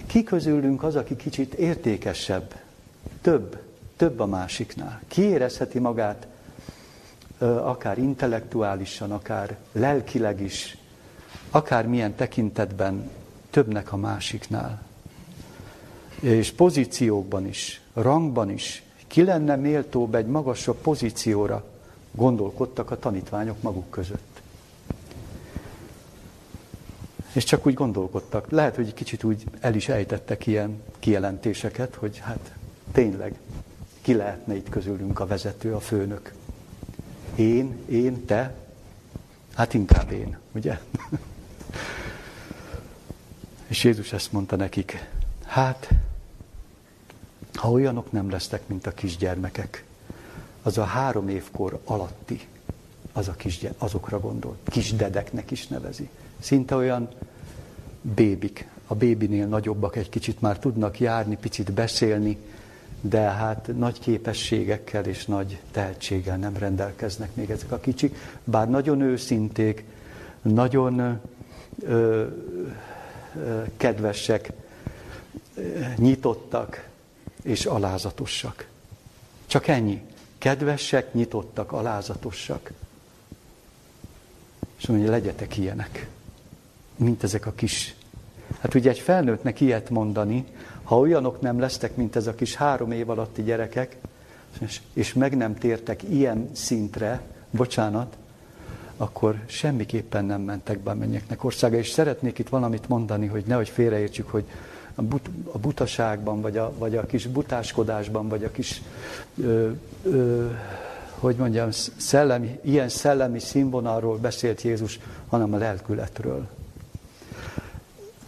ki 0.06 0.22
közülünk 0.22 0.82
az, 0.82 0.96
aki 0.96 1.16
kicsit 1.16 1.54
értékesebb, 1.54 2.54
több, 3.20 3.58
több 3.96 4.20
a 4.20 4.26
másiknál? 4.26 5.00
Ki 5.08 5.22
érezheti 5.22 5.78
magát 5.78 6.26
akár 7.40 7.98
intellektuálisan, 7.98 9.12
akár 9.12 9.56
lelkileg 9.72 10.40
is, 10.40 10.76
akár 11.50 11.86
milyen 11.86 12.14
tekintetben 12.14 13.10
többnek 13.50 13.92
a 13.92 13.96
másiknál? 13.96 14.82
És 16.20 16.52
pozíciókban 16.52 17.46
is, 17.46 17.80
rangban 17.92 18.50
is, 18.50 18.82
ki 19.06 19.22
lenne 19.22 19.56
méltóbb 19.56 20.14
egy 20.14 20.26
magasabb 20.26 20.76
pozícióra, 20.76 21.64
gondolkodtak 22.10 22.90
a 22.90 22.98
tanítványok 22.98 23.62
maguk 23.62 23.90
között. 23.90 24.40
És 27.32 27.44
csak 27.44 27.66
úgy 27.66 27.74
gondolkodtak. 27.74 28.50
Lehet, 28.50 28.76
hogy 28.76 28.94
kicsit 28.94 29.24
úgy 29.24 29.44
el 29.60 29.74
is 29.74 29.88
ejtettek 29.88 30.46
ilyen 30.46 30.82
kijelentéseket, 30.98 31.94
hogy 31.94 32.18
hát 32.18 32.54
tényleg 32.92 33.34
ki 34.00 34.14
lehetne 34.14 34.54
itt 34.54 34.68
közülünk 34.68 35.20
a 35.20 35.26
vezető, 35.26 35.74
a 35.74 35.80
főnök. 35.80 36.32
Én, 37.34 37.76
én, 37.88 38.24
te? 38.24 38.54
Hát 39.54 39.74
inkább 39.74 40.12
én, 40.12 40.38
ugye? 40.52 40.78
És 43.70 43.84
Jézus 43.84 44.12
ezt 44.12 44.32
mondta 44.32 44.56
nekik, 44.56 45.06
hát, 45.44 45.88
ha 47.54 47.70
olyanok 47.70 48.12
nem 48.12 48.30
lesznek, 48.30 48.62
mint 48.66 48.86
a 48.86 48.90
kisgyermekek, 48.90 49.84
az 50.62 50.78
a 50.78 50.84
három 50.84 51.28
évkor 51.28 51.80
alatti, 51.84 52.40
az 53.12 53.28
a 53.28 53.32
kisgyere, 53.32 53.74
azokra 53.78 54.20
gondol, 54.20 54.56
kisdedeknek 54.64 55.50
is 55.50 55.66
nevezi. 55.66 56.08
Szinte 56.38 56.74
olyan 56.74 57.08
bébik, 58.02 58.68
a 58.86 58.94
bébinél 58.94 59.46
nagyobbak 59.46 59.96
egy 59.96 60.08
kicsit 60.08 60.40
már 60.40 60.58
tudnak 60.58 61.00
járni, 61.00 61.36
picit 61.36 61.72
beszélni, 61.72 62.38
de 63.00 63.20
hát 63.20 63.70
nagy 63.76 63.98
képességekkel 63.98 65.04
és 65.04 65.26
nagy 65.26 65.60
tehetséggel 65.70 66.36
nem 66.36 66.56
rendelkeznek 66.56 67.34
még 67.34 67.50
ezek 67.50 67.72
a 67.72 67.80
kicsik, 67.80 68.16
bár 68.44 68.70
nagyon 68.70 69.00
őszinték, 69.00 69.84
nagyon 70.42 71.20
ö, 71.82 72.26
kedvesek, 73.76 74.52
nyitottak 75.96 76.88
és 77.42 77.66
alázatosak. 77.66 78.66
Csak 79.46 79.66
ennyi. 79.66 80.02
Kedvesek, 80.38 81.12
nyitottak, 81.12 81.72
alázatosak. 81.72 82.72
És 84.78 84.86
mondja, 84.86 85.10
legyetek 85.10 85.56
ilyenek, 85.56 86.08
mint 86.96 87.22
ezek 87.22 87.46
a 87.46 87.52
kis. 87.52 87.94
Hát 88.60 88.74
ugye 88.74 88.90
egy 88.90 88.98
felnőttnek 88.98 89.60
ilyet 89.60 89.90
mondani, 89.90 90.44
ha 90.82 90.98
olyanok 90.98 91.40
nem 91.40 91.58
lesztek, 91.58 91.96
mint 91.96 92.16
ez 92.16 92.26
a 92.26 92.34
kis 92.34 92.54
három 92.54 92.92
év 92.92 93.10
alatti 93.10 93.42
gyerekek, 93.42 93.96
és, 94.58 94.80
és 94.92 95.12
meg 95.12 95.36
nem 95.36 95.54
tértek 95.54 96.02
ilyen 96.02 96.50
szintre, 96.54 97.20
bocsánat, 97.50 98.16
akkor 99.00 99.42
semmiképpen 99.46 100.24
nem 100.24 100.40
mentek 100.40 100.78
be 100.78 100.90
a 100.90 100.94
mennyeknek 100.94 101.44
országa. 101.44 101.76
És 101.76 101.90
szeretnék 101.90 102.38
itt 102.38 102.48
valamit 102.48 102.88
mondani, 102.88 103.26
hogy 103.26 103.44
nehogy 103.46 103.68
félreértsük, 103.68 104.30
hogy 104.30 104.44
a, 104.94 105.02
but, 105.02 105.28
a 105.52 105.58
butaságban, 105.58 106.40
vagy 106.40 106.56
a, 106.56 106.72
vagy 106.78 106.96
a 106.96 107.06
kis 107.06 107.26
butáskodásban, 107.26 108.28
vagy 108.28 108.44
a 108.44 108.50
kis, 108.50 108.82
ö, 109.42 109.70
ö, 110.02 110.46
hogy 111.18 111.36
mondjam, 111.36 111.68
szellemi, 111.96 112.58
ilyen 112.62 112.88
szellemi 112.88 113.38
színvonalról 113.38 114.16
beszélt 114.16 114.62
Jézus, 114.62 115.00
hanem 115.28 115.54
a 115.54 115.56
lelkületről. 115.56 116.48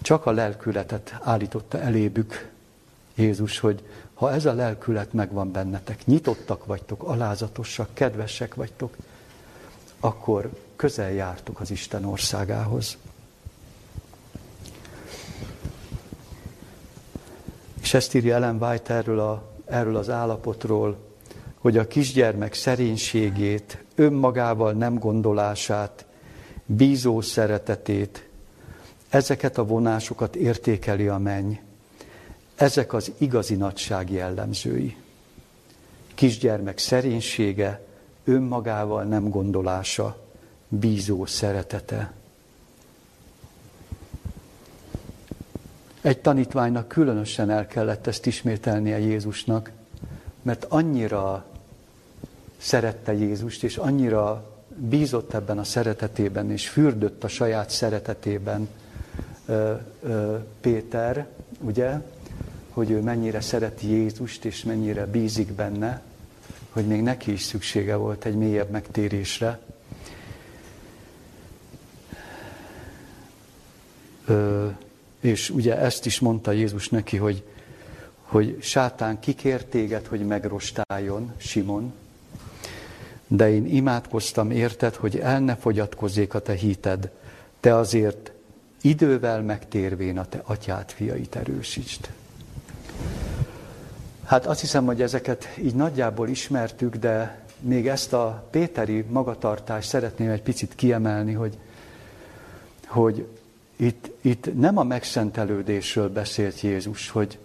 Csak 0.01 0.27
a 0.27 0.31
lelkületet 0.31 1.19
állította 1.23 1.81
elébük 1.81 2.51
Jézus, 3.15 3.59
hogy 3.59 3.83
ha 4.15 4.33
ez 4.33 4.47
a 4.47 4.53
lelkület 4.53 5.13
megvan 5.13 5.53
bennetek, 5.53 6.07
nyitottak 6.07 6.67
vagytok, 6.67 7.03
alázatosak, 7.03 7.89
kedvesek 7.95 8.55
vagytok, 8.55 8.97
akkor 10.01 10.51
közel 10.83 11.13
jártok 11.13 11.61
az 11.61 11.71
Isten 11.71 12.05
országához. 12.05 12.97
És 17.83 17.95
ezt 17.95 18.15
írja 18.15 18.35
Ellen 18.35 18.63
White 18.63 18.95
erről, 18.95 19.21
a, 19.21 19.53
erről 19.65 19.97
az 19.97 20.11
állapotról, 20.11 20.97
hogy 21.59 21.77
a 21.77 21.87
kisgyermek 21.87 22.55
szerénységét, 22.55 23.85
önmagával 23.95 24.73
nem 24.73 24.99
gondolását, 24.99 26.05
bízó 26.67 27.21
szeretetét, 27.21 28.29
ezeket 29.09 29.59
a 29.59 29.67
vonásokat 29.67 30.37
értékeli 30.37 31.09
a 31.09 31.19
menny. 31.19 31.53
Ezek 32.55 32.93
az 32.93 33.13
igazi 33.19 33.55
nagyság 33.55 34.11
jellemzői. 34.11 34.97
Kisgyermek 36.15 36.79
szerénysége, 36.79 37.87
önmagával 38.25 39.03
nem 39.03 39.29
gondolása, 39.29 40.21
bízó 40.81 41.27
szeretete. 41.27 42.13
Egy 46.01 46.19
tanítványnak 46.19 46.89
különösen 46.89 47.51
el 47.51 47.67
kellett 47.67 48.07
ezt 48.07 48.27
ismételnie 48.27 48.99
Jézusnak, 48.99 49.71
mert 50.43 50.65
annyira 50.69 51.45
szerette 52.57 53.13
Jézust, 53.13 53.65
és 53.65 53.77
annyira 53.77 54.51
bízott 54.77 55.35
ebben 55.35 55.59
a 55.59 55.65
szeretetében, 55.65 56.51
és 56.51 56.69
fürdött 56.69 57.25
a 57.25 57.29
saját 57.29 57.71
szeretetében 57.71 58.69
Péter, 60.61 61.27
ugye, 61.61 62.01
hogy 62.71 62.91
ő 62.91 63.01
mennyire 63.01 63.41
szereti 63.41 63.89
Jézust, 63.89 64.45
és 64.45 64.65
mennyire 64.65 65.07
bízik 65.07 65.53
benne, 65.53 66.03
hogy 66.71 66.87
még 66.87 67.03
neki 67.03 67.33
is 67.33 67.43
szüksége 67.43 67.97
volt 67.97 68.25
egy 68.25 68.35
mélyebb 68.35 68.71
megtérésre. 68.71 69.61
És 75.21 75.51
ugye 75.51 75.79
ezt 75.79 76.07
is 76.07 76.21
mondta 76.21 76.53
Jézus 76.53 76.89
neki, 76.89 77.17
hogy, 77.17 77.43
hogy 78.23 78.57
sátán 78.61 79.21
kikért 79.21 79.67
téged, 79.67 80.07
hogy 80.07 80.27
megrostáljon, 80.27 81.33
Simon, 81.37 81.93
de 83.27 83.51
én 83.51 83.67
imádkoztam 83.67 84.51
érted, 84.51 84.95
hogy 84.95 85.19
el 85.19 85.41
ne 85.41 85.57
fogyatkozzék 85.57 86.35
a 86.35 86.39
te 86.39 86.53
hited, 86.53 87.11
te 87.61 87.77
azért 87.77 88.33
idővel 88.81 89.43
megtérvén 89.43 90.19
a 90.19 90.25
te 90.25 90.41
atyát, 90.45 90.93
fiait 90.93 91.37
erősítsd. 91.37 92.11
Hát 94.25 94.47
azt 94.47 94.61
hiszem, 94.61 94.85
hogy 94.85 95.03
ezeket 95.03 95.49
így 95.63 95.75
nagyjából 95.75 96.29
ismertük, 96.29 96.97
de 96.97 97.45
még 97.61 97.89
ezt 97.89 98.13
a 98.13 98.47
Péteri 98.51 99.05
magatartást 99.09 99.89
szeretném 99.89 100.31
egy 100.31 100.43
picit 100.43 100.75
kiemelni, 100.75 101.33
hogy, 101.33 101.59
hogy 102.87 103.27
itt, 103.77 104.11
itt 104.21 104.59
nem 104.59 104.79
a 104.79 104.83
megszentelődésről 104.83 106.09
beszélt 106.09 106.61
Jézus, 106.61 107.11
hogy 107.11 107.39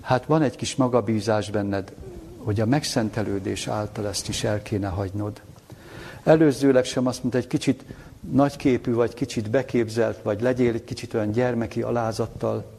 hát 0.00 0.26
van 0.26 0.42
egy 0.42 0.56
kis 0.56 0.76
magabízás 0.76 1.50
benned, 1.50 1.92
hogy 2.36 2.60
a 2.60 2.66
megszentelődés 2.66 3.66
által 3.66 4.06
ezt 4.06 4.28
is 4.28 4.44
el 4.44 4.62
kéne 4.62 4.88
hagynod. 4.88 5.40
Előzőleg 6.24 6.84
sem 6.84 7.06
azt 7.06 7.22
mondta, 7.22 7.38
egy 7.38 7.46
kicsit 7.46 7.84
nagyképű, 8.30 8.92
vagy 8.92 9.14
kicsit 9.14 9.50
beképzelt, 9.50 10.22
vagy 10.22 10.40
legyél 10.40 10.74
egy 10.74 10.84
kicsit 10.84 11.14
olyan 11.14 11.30
gyermeki 11.30 11.82
alázattal 11.82 12.72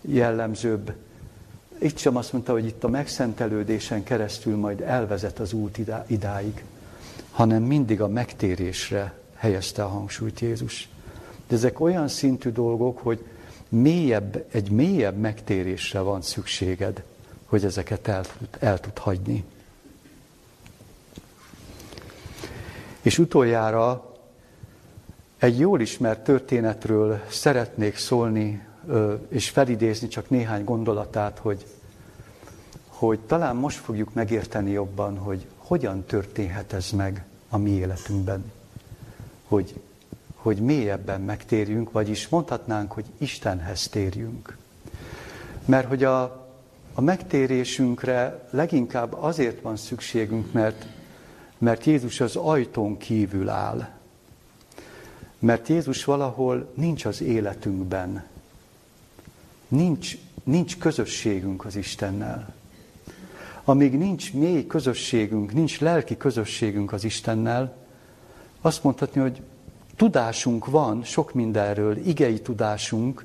jellemzőbb. 0.00 0.92
Itt 1.78 1.98
sem 1.98 2.16
azt 2.16 2.32
mondta, 2.32 2.52
hogy 2.52 2.66
itt 2.66 2.84
a 2.84 2.88
megszentelődésen 2.88 4.02
keresztül 4.02 4.56
majd 4.56 4.80
elvezet 4.80 5.38
az 5.38 5.52
út 5.52 5.78
idáig, 6.06 6.64
hanem 7.30 7.62
mindig 7.62 8.00
a 8.00 8.08
megtérésre 8.08 9.14
helyezte 9.34 9.84
a 9.84 9.88
hangsúlyt 9.88 10.40
Jézus. 10.40 10.88
De 11.48 11.54
ezek 11.54 11.80
olyan 11.80 12.08
szintű 12.08 12.50
dolgok, 12.50 12.98
hogy 12.98 13.24
mélyebb, 13.68 14.44
egy 14.50 14.70
mélyebb 14.70 15.16
megtérésre 15.16 16.00
van 16.00 16.22
szükséged, 16.22 17.02
hogy 17.46 17.64
ezeket 17.64 18.08
el, 18.08 18.24
el 18.58 18.80
tud 18.80 18.98
hagyni. 18.98 19.44
És 23.02 23.18
utoljára 23.18 24.14
egy 25.38 25.58
jól 25.58 25.80
ismert 25.80 26.24
történetről 26.24 27.20
szeretnék 27.28 27.96
szólni, 27.96 28.66
és 29.28 29.50
felidézni 29.50 30.08
csak 30.08 30.30
néhány 30.30 30.64
gondolatát, 30.64 31.38
hogy, 31.38 31.66
hogy 32.88 33.18
talán 33.18 33.56
most 33.56 33.78
fogjuk 33.78 34.14
megérteni 34.14 34.70
jobban, 34.70 35.18
hogy 35.18 35.46
hogyan 35.56 36.04
történhet 36.04 36.72
ez 36.72 36.90
meg 36.90 37.24
a 37.48 37.56
mi 37.56 37.70
életünkben. 37.70 38.52
hogy, 39.48 39.80
hogy 40.48 40.60
mélyebben 40.60 41.20
megtérjünk, 41.20 41.92
vagyis 41.92 42.28
mondhatnánk, 42.28 42.92
hogy 42.92 43.04
Istenhez 43.18 43.88
térjünk. 43.88 44.56
Mert 45.64 45.88
hogy 45.88 46.04
a, 46.04 46.22
a 46.94 47.00
megtérésünkre 47.00 48.48
leginkább 48.50 49.12
azért 49.12 49.60
van 49.60 49.76
szükségünk, 49.76 50.52
mert, 50.52 50.86
mert 51.58 51.84
Jézus 51.84 52.20
az 52.20 52.36
ajtón 52.36 52.96
kívül 52.96 53.48
áll. 53.48 53.88
Mert 55.38 55.68
Jézus 55.68 56.04
valahol 56.04 56.72
nincs 56.74 57.04
az 57.04 57.22
életünkben. 57.22 58.24
Nincs, 59.68 60.16
nincs 60.44 60.78
közösségünk 60.78 61.64
az 61.64 61.76
Istennel. 61.76 62.54
Amíg 63.64 63.98
nincs 63.98 64.32
mély 64.32 64.66
közösségünk, 64.66 65.52
nincs 65.52 65.80
lelki 65.80 66.16
közösségünk 66.16 66.92
az 66.92 67.04
Istennel, 67.04 67.76
azt 68.60 68.82
mondhatni, 68.82 69.20
hogy 69.20 69.42
tudásunk 69.98 70.66
van 70.66 71.04
sok 71.04 71.32
mindenről, 71.32 71.96
igei 71.96 72.40
tudásunk, 72.40 73.24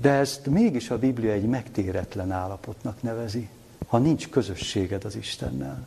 de 0.00 0.10
ezt 0.10 0.46
mégis 0.46 0.90
a 0.90 0.98
Biblia 0.98 1.32
egy 1.32 1.46
megtéretlen 1.46 2.30
állapotnak 2.30 3.02
nevezi, 3.02 3.48
ha 3.86 3.98
nincs 3.98 4.28
közösséged 4.28 5.04
az 5.04 5.16
Istennel. 5.16 5.86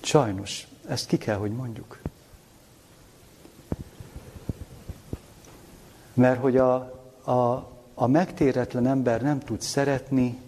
Sajnos, 0.00 0.66
ezt 0.88 1.06
ki 1.06 1.18
kell, 1.18 1.36
hogy 1.36 1.52
mondjuk. 1.52 1.98
Mert 6.14 6.40
hogy 6.40 6.56
a, 6.56 6.74
a, 7.22 7.68
a 7.94 8.06
megtéretlen 8.06 8.86
ember 8.86 9.22
nem 9.22 9.38
tud 9.38 9.60
szeretni, 9.60 10.38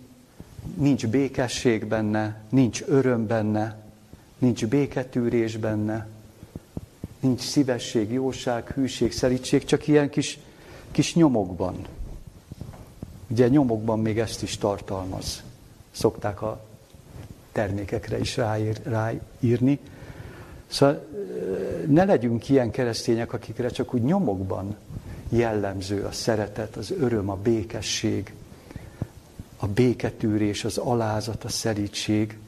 nincs 0.75 1.07
békesség 1.07 1.87
benne, 1.87 2.41
nincs 2.49 2.83
öröm 2.87 3.27
benne, 3.27 3.82
nincs 4.43 4.67
béketűrés 4.67 5.57
benne, 5.57 6.07
nincs 7.21 7.41
szívesség, 7.41 8.13
jóság, 8.13 8.69
hűség, 8.69 9.13
szelítség, 9.13 9.65
csak 9.65 9.87
ilyen 9.87 10.11
kis, 10.11 10.39
kis 10.91 11.15
nyomokban. 11.15 11.87
Ugye 13.29 13.49
nyomokban 13.49 14.01
még 14.01 14.19
ezt 14.19 14.43
is 14.43 14.59
tartalmaz. 14.59 15.43
Szokták 15.91 16.43
a 16.43 16.65
termékekre 17.53 18.19
is 18.19 18.37
ráír, 18.37 18.81
ráírni. 18.83 19.79
Szóval 20.67 21.07
ne 21.87 22.05
legyünk 22.05 22.49
ilyen 22.49 22.71
keresztények, 22.71 23.33
akikre 23.33 23.69
csak 23.69 23.95
úgy 23.95 24.03
nyomokban 24.03 24.77
jellemző 25.29 26.05
a 26.05 26.13
szeretet, 26.13 26.77
az 26.77 26.91
öröm, 26.91 27.31
a 27.31 27.37
békesség, 27.37 28.35
a 29.57 29.67
béketűrés, 29.67 30.65
az 30.65 30.79
alázat, 30.79 31.45
a 31.45 31.49
szelítség. 31.49 32.39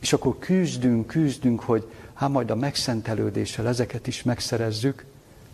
És 0.00 0.12
akkor 0.12 0.38
küzdünk, 0.38 1.06
küzdünk, 1.06 1.60
hogy 1.60 1.90
hát 2.14 2.30
majd 2.30 2.50
a 2.50 2.54
megszentelődéssel 2.54 3.68
ezeket 3.68 4.06
is 4.06 4.22
megszerezzük. 4.22 5.04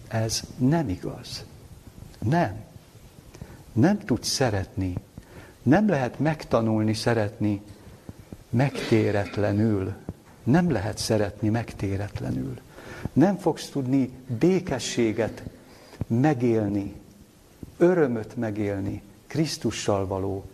Ez 0.09 0.43
nem 0.59 0.89
igaz. 0.89 1.45
Nem. 2.19 2.65
Nem 3.73 3.99
tudsz 3.99 4.29
szeretni. 4.29 4.95
Nem 5.63 5.89
lehet 5.89 6.19
megtanulni 6.19 6.95
szeretni 6.95 7.61
megtéretlenül. 8.51 9.95
Nem 10.43 10.71
lehet 10.71 10.99
szeretni 10.99 11.49
megtéretlenül. 11.49 12.61
Nem 13.13 13.37
fogsz 13.37 13.69
tudni 13.69 14.11
békességet 14.39 15.43
megélni, 16.07 16.95
örömöt 17.77 18.37
megélni 18.37 19.03
Krisztussal 19.27 20.07
való 20.07 20.45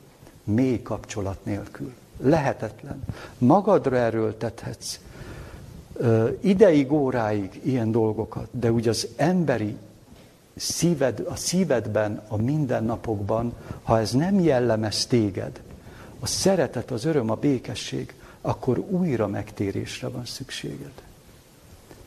mély 0.44 0.83
kapcsolat 0.83 1.44
nélkül. 1.44 1.94
Lehetetlen. 2.18 3.04
Magadra 3.38 3.96
erőltethetsz 3.96 4.98
ideig, 6.40 6.92
óráig 6.92 7.61
ilyen 7.62 7.90
dolgokat, 7.90 8.48
de 8.50 8.72
úgy 8.72 8.88
az 8.88 9.09
emberi 9.16 9.76
szíved, 10.57 11.24
a 11.28 11.37
szívedben, 11.37 12.22
a 12.28 12.37
mindennapokban, 12.37 13.54
ha 13.83 13.98
ez 13.98 14.12
nem 14.12 14.40
jellemez 14.40 15.07
téged, 15.07 15.61
a 16.20 16.26
szeretet, 16.26 16.90
az 16.90 17.04
öröm, 17.04 17.31
a 17.31 17.35
békesség, 17.35 18.14
akkor 18.40 18.78
újra 18.78 19.26
megtérésre 19.26 20.09
van 20.09 20.24
szükséged. 20.24 20.92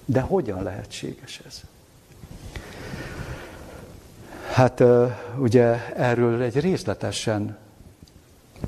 De 0.05 0.21
hogyan 0.21 0.63
lehetséges 0.63 1.41
ez? 1.47 1.61
Hát 4.51 4.83
ugye 5.37 5.95
erről 5.95 6.41
egy 6.41 6.59
részletesen, 6.59 7.57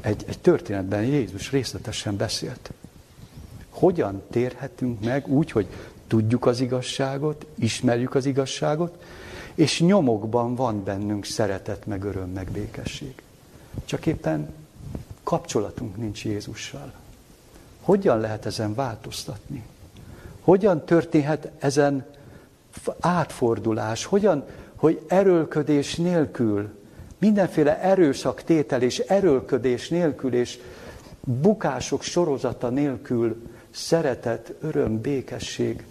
egy, 0.01 0.23
egy 0.27 0.39
történetben 0.39 1.03
Jézus 1.03 1.51
részletesen 1.51 2.17
beszélt. 2.17 2.71
Hogyan 3.69 4.21
térhetünk 4.29 5.03
meg 5.03 5.27
úgy, 5.27 5.51
hogy 5.51 5.67
tudjuk 6.07 6.45
az 6.45 6.59
igazságot, 6.59 7.45
ismerjük 7.55 8.15
az 8.15 8.25
igazságot, 8.25 9.03
és 9.55 9.79
nyomokban 9.81 10.55
van 10.55 10.83
bennünk 10.83 11.25
szeretet, 11.25 11.85
meg 11.85 12.03
öröm, 12.03 12.29
meg 12.29 12.51
békesség. 12.51 13.13
Csak 13.85 14.05
éppen 14.05 14.53
kapcsolatunk 15.23 15.97
nincs 15.97 16.25
Jézussal. 16.25 16.93
Hogyan 17.81 18.19
lehet 18.19 18.45
ezen 18.45 18.75
változtatni? 18.75 19.63
Hogyan 20.41 20.85
történhet 20.85 21.51
ezen 21.59 22.05
átfordulás? 22.99 24.05
Hogyan, 24.05 24.45
hogy 24.75 25.05
erőlködés 25.07 25.95
nélkül, 25.95 26.69
mindenféle 27.23 27.79
erőszak 27.79 28.43
tétel 28.43 28.81
és 28.81 28.99
erőlködés 28.99 29.89
nélkül 29.89 30.33
és 30.33 30.59
bukások 31.21 32.01
sorozata 32.01 32.69
nélkül 32.69 33.49
szeretet, 33.71 34.53
öröm, 34.61 35.01
békesség, 35.01 35.85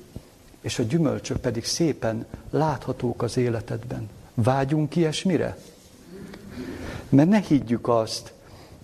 és 0.61 0.79
a 0.79 0.83
gyümölcsök 0.83 1.37
pedig 1.37 1.65
szépen 1.65 2.27
láthatók 2.51 3.23
az 3.23 3.37
életedben. 3.37 4.09
Vágyunk 4.35 4.97
ilyesmire? 4.97 5.59
Mert 7.09 7.29
ne 7.29 7.39
higgyük 7.41 7.89
azt, 7.89 8.33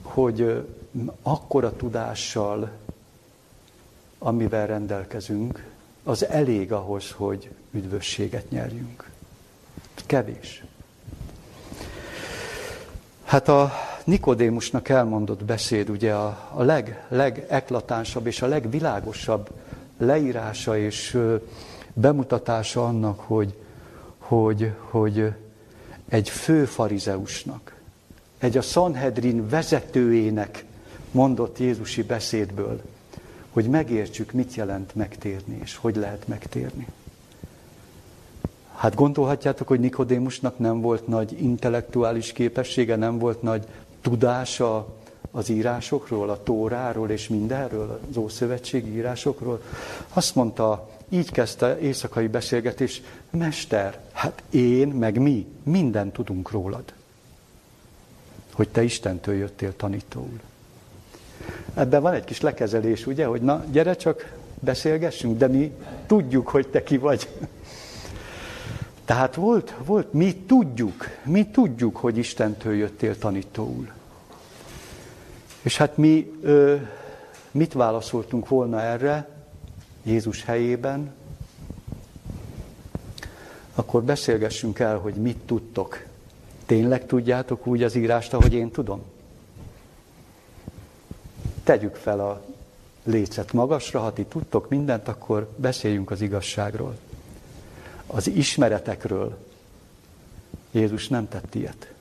hogy 0.03 0.67
akkora 1.23 1.77
tudással, 1.77 2.71
amivel 4.19 4.67
rendelkezünk, 4.67 5.67
az 6.03 6.27
elég 6.27 6.73
ahhoz, 6.73 7.11
hogy 7.11 7.51
üdvösséget 7.71 8.51
nyerjünk. 8.51 9.11
Kevés. 10.07 10.63
Hát 13.29 13.49
a 13.49 13.73
Nikodémusnak 14.05 14.89
elmondott 14.89 15.45
beszéd 15.45 15.91
ugye 15.91 16.13
a, 16.15 16.49
a 16.55 16.63
leg, 16.63 17.05
legeklatánsabb 17.09 18.27
és 18.27 18.43
a 18.43 18.47
legvilágosabb 18.47 19.49
leírása 19.99 20.79
és 20.79 21.19
bemutatása 21.93 22.87
annak, 22.87 23.21
hogy, 23.21 23.55
hogy, 24.19 24.73
hogy 24.81 25.33
egy 26.09 26.29
fő 26.29 26.65
farizeusnak, 26.65 27.75
egy 28.39 28.57
a 28.57 28.63
Sanhedrin 28.63 29.49
vezetőjének 29.49 30.65
mondott 31.11 31.59
Jézusi 31.59 32.03
beszédből, 32.03 32.81
hogy 33.51 33.69
megértsük, 33.69 34.33
mit 34.33 34.55
jelent 34.55 34.95
megtérni, 34.95 35.59
és 35.63 35.77
hogy 35.77 35.97
lehet 35.97 36.29
megtérni. 36.29 36.87
Hát 38.79 38.95
gondolhatjátok, 38.95 39.69
hogy 39.69 39.81
Nikodémusnak 39.81 40.59
nem 40.59 40.81
volt 40.81 41.07
nagy 41.07 41.43
intellektuális 41.43 42.33
képessége, 42.33 42.97
nem 42.97 43.19
volt 43.19 43.43
nagy 43.43 43.67
tudása 44.01 44.87
az 45.31 45.49
írásokról, 45.49 46.31
a 46.31 46.43
tóráról 46.43 47.11
és 47.11 47.29
mindenről, 47.29 48.01
az 48.11 48.17
Ószövetségi 48.17 48.95
írásokról. 48.95 49.63
Azt 50.13 50.35
mondta, 50.35 50.89
így 51.09 51.31
kezdte 51.31 51.79
éjszakai 51.79 52.27
beszélgetés, 52.27 53.03
Mester, 53.31 54.01
hát 54.13 54.43
én, 54.51 54.89
meg 54.89 55.19
mi, 55.19 55.47
mindent 55.63 56.13
tudunk 56.13 56.51
rólad. 56.51 56.85
Hogy 58.53 58.69
te 58.69 58.83
Istentől 58.83 59.35
jöttél 59.35 59.77
tanítóul. 59.77 60.41
Ebben 61.75 62.03
van 62.03 62.13
egy 62.13 62.25
kis 62.25 62.41
lekezelés, 62.41 63.07
ugye, 63.07 63.27
hogy 63.27 63.41
na, 63.41 63.65
gyere 63.71 63.95
csak, 63.95 64.37
beszélgessünk, 64.61 65.39
de 65.39 65.47
mi 65.47 65.73
tudjuk, 66.07 66.49
hogy 66.49 66.69
te 66.69 66.83
ki 66.83 66.99
vagy. 66.99 67.29
Tehát 69.09 69.35
volt, 69.35 69.75
volt, 69.85 70.13
mi 70.13 70.35
tudjuk, 70.35 71.05
mi 71.25 71.47
tudjuk, 71.47 71.97
hogy 71.97 72.17
Istentől 72.17 72.75
jöttél 72.75 73.19
tanítóul. 73.19 73.89
És 75.63 75.77
hát 75.77 75.97
mi 75.97 76.33
ö, 76.43 76.77
mit 77.51 77.73
válaszoltunk 77.73 78.49
volna 78.49 78.81
erre 78.81 79.29
Jézus 80.03 80.45
helyében? 80.45 81.15
Akkor 83.75 84.03
beszélgessünk 84.03 84.79
el, 84.79 84.99
hogy 84.99 85.15
mit 85.15 85.39
tudtok. 85.39 86.05
Tényleg 86.67 87.07
tudjátok 87.07 87.67
úgy 87.67 87.83
az 87.83 87.95
írást, 87.95 88.35
ahogy 88.35 88.53
én 88.53 88.71
tudom? 88.71 89.03
Tegyük 91.65 91.95
fel 91.95 92.21
a 92.21 92.45
lécet 93.05 93.53
magasra, 93.53 94.01
ha 94.01 94.13
ti 94.13 94.25
tudtok 94.25 94.69
mindent, 94.69 95.09
akkor 95.09 95.49
beszéljünk 95.57 96.11
az 96.11 96.21
igazságról 96.21 96.97
az 98.11 98.29
ismeretekről 98.29 99.37
Jézus 100.71 101.09
nem 101.09 101.29
tett 101.29 101.55
ilyet, 101.55 101.93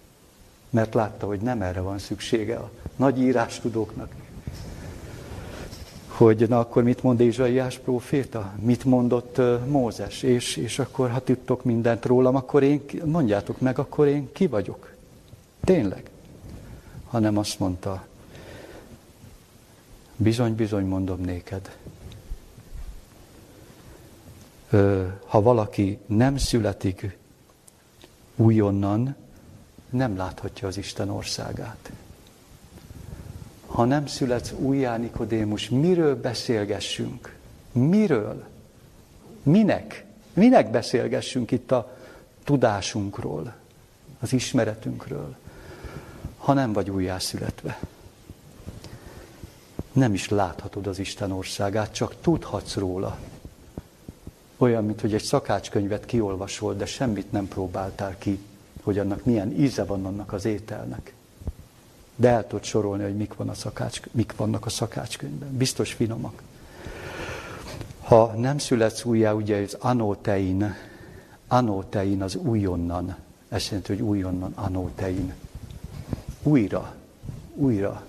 mert 0.70 0.94
látta, 0.94 1.26
hogy 1.26 1.40
nem 1.40 1.62
erre 1.62 1.82
van 1.82 2.00
szüksége 2.00 2.56
a 2.56 2.72
nagy 2.96 3.20
írástudóknak. 3.20 4.12
hogy 6.08 6.46
na 6.50 6.60
akkor 6.60 6.84
mit 6.84 7.04
mond 7.04 7.20
Ézsaiás 7.20 7.78
próféta? 7.78 8.54
Mit 8.60 8.84
mondott 8.84 9.42
Mózes? 9.68 10.24
És, 10.24 10.56
és 10.56 10.80
akkor, 10.80 11.10
ha 11.10 11.20
tudtok 11.20 11.64
mindent 11.64 12.06
rólam, 12.06 12.36
akkor 12.36 12.64
én, 12.64 12.82
mondjátok 13.04 13.60
meg, 13.60 13.80
akkor 13.80 14.08
én 14.08 14.32
ki 14.32 14.48
vagyok. 14.48 14.94
Tényleg. 15.64 16.10
Hanem 17.06 17.38
azt 17.38 17.60
mondta, 17.60 18.06
bizony, 20.16 20.56
bizony 20.56 20.86
mondom 20.86 21.22
néked. 21.22 21.78
Ha 25.26 25.42
valaki 25.42 26.00
nem 26.06 26.38
születik 26.38 27.18
újonnan, 28.36 29.16
nem 29.90 30.18
láthatja 30.18 30.68
az 30.68 30.78
Isten 30.78 31.10
országát 31.10 31.92
ha 33.78 33.86
nem 33.86 34.08
születsz 34.08 34.54
újjá, 34.58 34.98
Nikodémus, 34.98 35.70
miről 35.70 36.22
beszélgessünk? 36.22 37.36
Miről? 37.72 38.44
Minek? 39.44 40.06
Minek 40.34 40.72
beszélgessünk 40.72 41.52
itt 41.52 41.72
a 41.72 41.98
tudásunkról, 42.44 43.54
az 44.20 44.34
ismeretünkről, 44.34 45.36
ha 46.38 46.54
nem 46.54 46.74
vagy 46.74 46.90
újjászületve? 46.90 47.80
Nem 49.92 50.14
is 50.14 50.30
láthatod 50.30 50.88
az 50.88 51.00
Isten 51.00 51.32
országát, 51.32 51.94
csak 51.94 52.16
tudhatsz 52.22 52.76
róla. 52.76 53.18
Olyan, 54.58 54.86
mint 54.86 55.02
hogy 55.02 55.14
egy 55.14 55.24
szakácskönyvet 55.24 56.06
kiolvasol, 56.06 56.74
de 56.74 56.86
semmit 56.86 57.32
nem 57.32 57.48
próbáltál 57.48 58.18
ki, 58.18 58.40
hogy 58.84 59.00
annak 59.00 59.26
milyen 59.26 59.52
íze 59.60 59.84
van 59.84 60.06
annak 60.06 60.34
az 60.34 60.46
ételnek. 60.46 61.14
De 62.16 62.30
el 62.30 62.48
tudod 62.48 62.64
sorolni, 62.64 63.04
hogy 63.04 63.16
mik, 63.16 63.34
van 63.34 63.50
a 63.50 63.54
szakács, 63.54 64.02
mik 64.12 64.36
vannak 64.36 64.66
a 64.66 64.70
szakácskönyvben. 64.70 65.58
Biztos 65.58 65.94
finomak. 65.94 66.42
Ha 68.02 68.34
nem 68.38 68.58
születsz 68.58 69.04
újjá, 69.04 69.32
ugye 69.32 69.62
az 69.62 69.78
anótein, 69.80 70.76
anótein 71.48 72.22
az 72.22 72.36
újonnan. 72.36 73.16
Ez 73.50 73.66
jelenti, 73.66 73.94
hogy 73.94 74.02
újonnan 74.02 74.52
anótein. 74.56 75.34
Újra, 76.44 76.96
újra. 77.54 78.06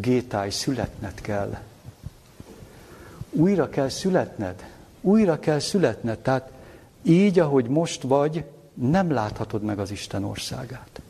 Gétáj, 0.00 0.50
születned 0.50 1.20
kell. 1.20 1.58
Újra 3.30 3.68
kell 3.68 3.88
születned. 3.88 4.77
Újra 5.00 5.38
kell 5.38 5.58
születned. 5.58 6.18
Tehát 6.18 6.50
így, 7.02 7.38
ahogy 7.38 7.68
most 7.68 8.02
vagy, 8.02 8.44
nem 8.74 9.10
láthatod 9.10 9.62
meg 9.62 9.78
az 9.78 9.90
Isten 9.90 10.24
országát. 10.24 11.00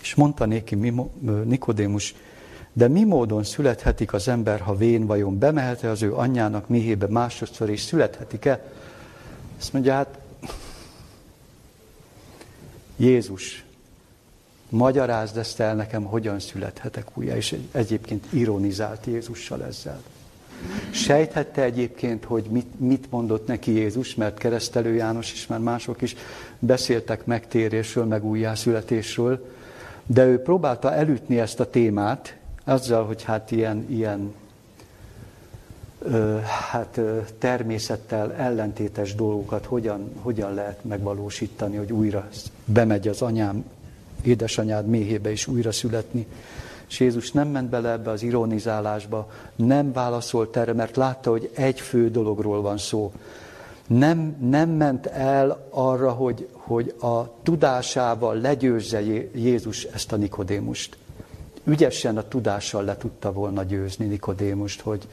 És 0.00 0.14
mondta 0.14 0.44
néki 0.44 0.74
Nikodémus, 1.44 2.14
de 2.72 2.88
mi 2.88 3.04
módon 3.04 3.44
születhetik 3.44 4.12
az 4.12 4.28
ember, 4.28 4.60
ha 4.60 4.76
vén 4.76 5.06
vajon 5.06 5.38
bemehet-e 5.38 5.90
az 5.90 6.02
ő 6.02 6.14
anyjának 6.14 6.68
méhébe 6.68 7.06
másodszor, 7.06 7.70
és 7.70 7.80
születhetik-e? 7.80 8.72
Azt 9.58 9.72
mondja, 9.72 9.92
hát 9.92 10.18
Jézus, 12.96 13.64
magyarázd 14.68 15.36
ezt 15.36 15.60
el 15.60 15.74
nekem, 15.74 16.04
hogyan 16.04 16.40
születhetek 16.40 17.18
újra. 17.18 17.36
És 17.36 17.58
egyébként 17.72 18.32
ironizált 18.32 19.06
Jézussal 19.06 19.64
ezzel. 19.64 20.02
Sejthette 20.90 21.62
egyébként, 21.62 22.24
hogy 22.24 22.44
mit, 22.50 22.80
mit 22.80 23.10
mondott 23.10 23.46
neki 23.46 23.72
Jézus, 23.72 24.14
mert 24.14 24.38
keresztelő 24.38 24.94
János 24.94 25.32
is, 25.32 25.46
mert 25.46 25.62
mások 25.62 26.02
is 26.02 26.16
beszéltek 26.58 27.26
megtérésről, 27.26 28.04
meg 28.04 28.24
újjászületésről, 28.24 29.50
de 30.06 30.24
ő 30.26 30.38
próbálta 30.38 30.92
elütni 30.92 31.38
ezt 31.38 31.60
a 31.60 31.70
témát, 31.70 32.36
azzal, 32.64 33.04
hogy 33.04 33.22
hát 33.22 33.50
ilyen, 33.50 33.86
ilyen 33.88 34.34
ö, 35.98 36.38
hát 36.70 36.96
ö, 36.96 37.18
természettel 37.38 38.32
ellentétes 38.32 39.14
dolgokat 39.14 39.64
hogyan, 39.66 40.12
hogyan 40.20 40.54
lehet 40.54 40.84
megvalósítani, 40.84 41.76
hogy 41.76 41.92
újra 41.92 42.28
bemegy 42.64 43.08
az 43.08 43.22
anyám, 43.22 43.64
édesanyád 44.22 44.86
méhébe 44.86 45.30
is 45.30 45.46
újra 45.46 45.72
születni. 45.72 46.26
És 46.92 47.00
Jézus 47.00 47.32
nem 47.32 47.48
ment 47.48 47.68
bele 47.68 47.90
ebbe 47.90 48.10
az 48.10 48.22
ironizálásba, 48.22 49.30
nem 49.56 49.92
válaszolt 49.92 50.56
erre, 50.56 50.72
mert 50.72 50.96
látta, 50.96 51.30
hogy 51.30 51.50
egy 51.54 51.80
fő 51.80 52.10
dologról 52.10 52.62
van 52.62 52.78
szó. 52.78 53.12
Nem, 53.86 54.36
nem 54.40 54.70
ment 54.70 55.06
el 55.06 55.66
arra, 55.70 56.10
hogy, 56.10 56.48
hogy 56.52 56.94
a 57.00 57.42
tudásával 57.42 58.36
legyőzze 58.40 59.00
Jézus 59.34 59.84
ezt 59.84 60.12
a 60.12 60.16
Nikodémust. 60.16 60.96
Ügyesen 61.64 62.16
a 62.16 62.28
tudással 62.28 62.84
le 62.84 62.96
tudta 62.96 63.32
volna 63.32 63.62
győzni 63.62 64.06
Nikodémust, 64.06 64.80
hogy 64.80 65.08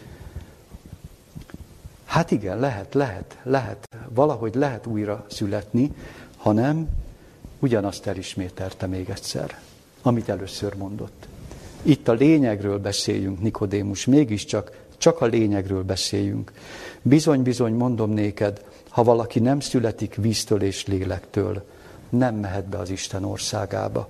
hát 2.05 2.31
igen, 2.31 2.59
lehet, 2.59 2.93
lehet, 2.93 3.37
lehet, 3.43 3.87
valahogy 4.09 4.55
lehet 4.55 4.85
újra 4.85 5.25
születni, 5.29 5.93
hanem 6.37 6.89
ugyanazt 7.59 8.07
elismételte 8.07 8.87
még 8.87 9.09
egyszer, 9.09 9.59
amit 10.01 10.29
először 10.29 10.75
mondott. 10.75 11.27
Itt 11.83 12.07
a 12.07 12.13
lényegről 12.13 12.79
beszéljünk, 12.79 13.41
Nikodémus, 13.41 14.05
mégiscsak 14.05 14.71
csak 14.97 15.21
a 15.21 15.25
lényegről 15.25 15.83
beszéljünk. 15.83 16.51
Bizony, 17.01 17.41
bizony, 17.41 17.73
mondom 17.73 18.11
néked, 18.11 18.63
ha 18.89 19.03
valaki 19.03 19.39
nem 19.39 19.59
születik 19.59 20.15
víztől 20.15 20.63
és 20.63 20.85
lélektől, 20.85 21.63
nem 22.09 22.35
mehet 22.35 22.65
be 22.65 22.77
az 22.77 22.89
Isten 22.89 23.23
országába. 23.23 24.09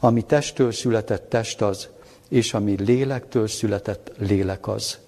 Ami 0.00 0.22
testtől 0.22 0.72
született 0.72 1.28
test 1.28 1.62
az, 1.62 1.88
és 2.28 2.54
ami 2.54 2.74
lélektől 2.78 3.48
született 3.48 4.12
lélek 4.18 4.68
az. 4.68 4.98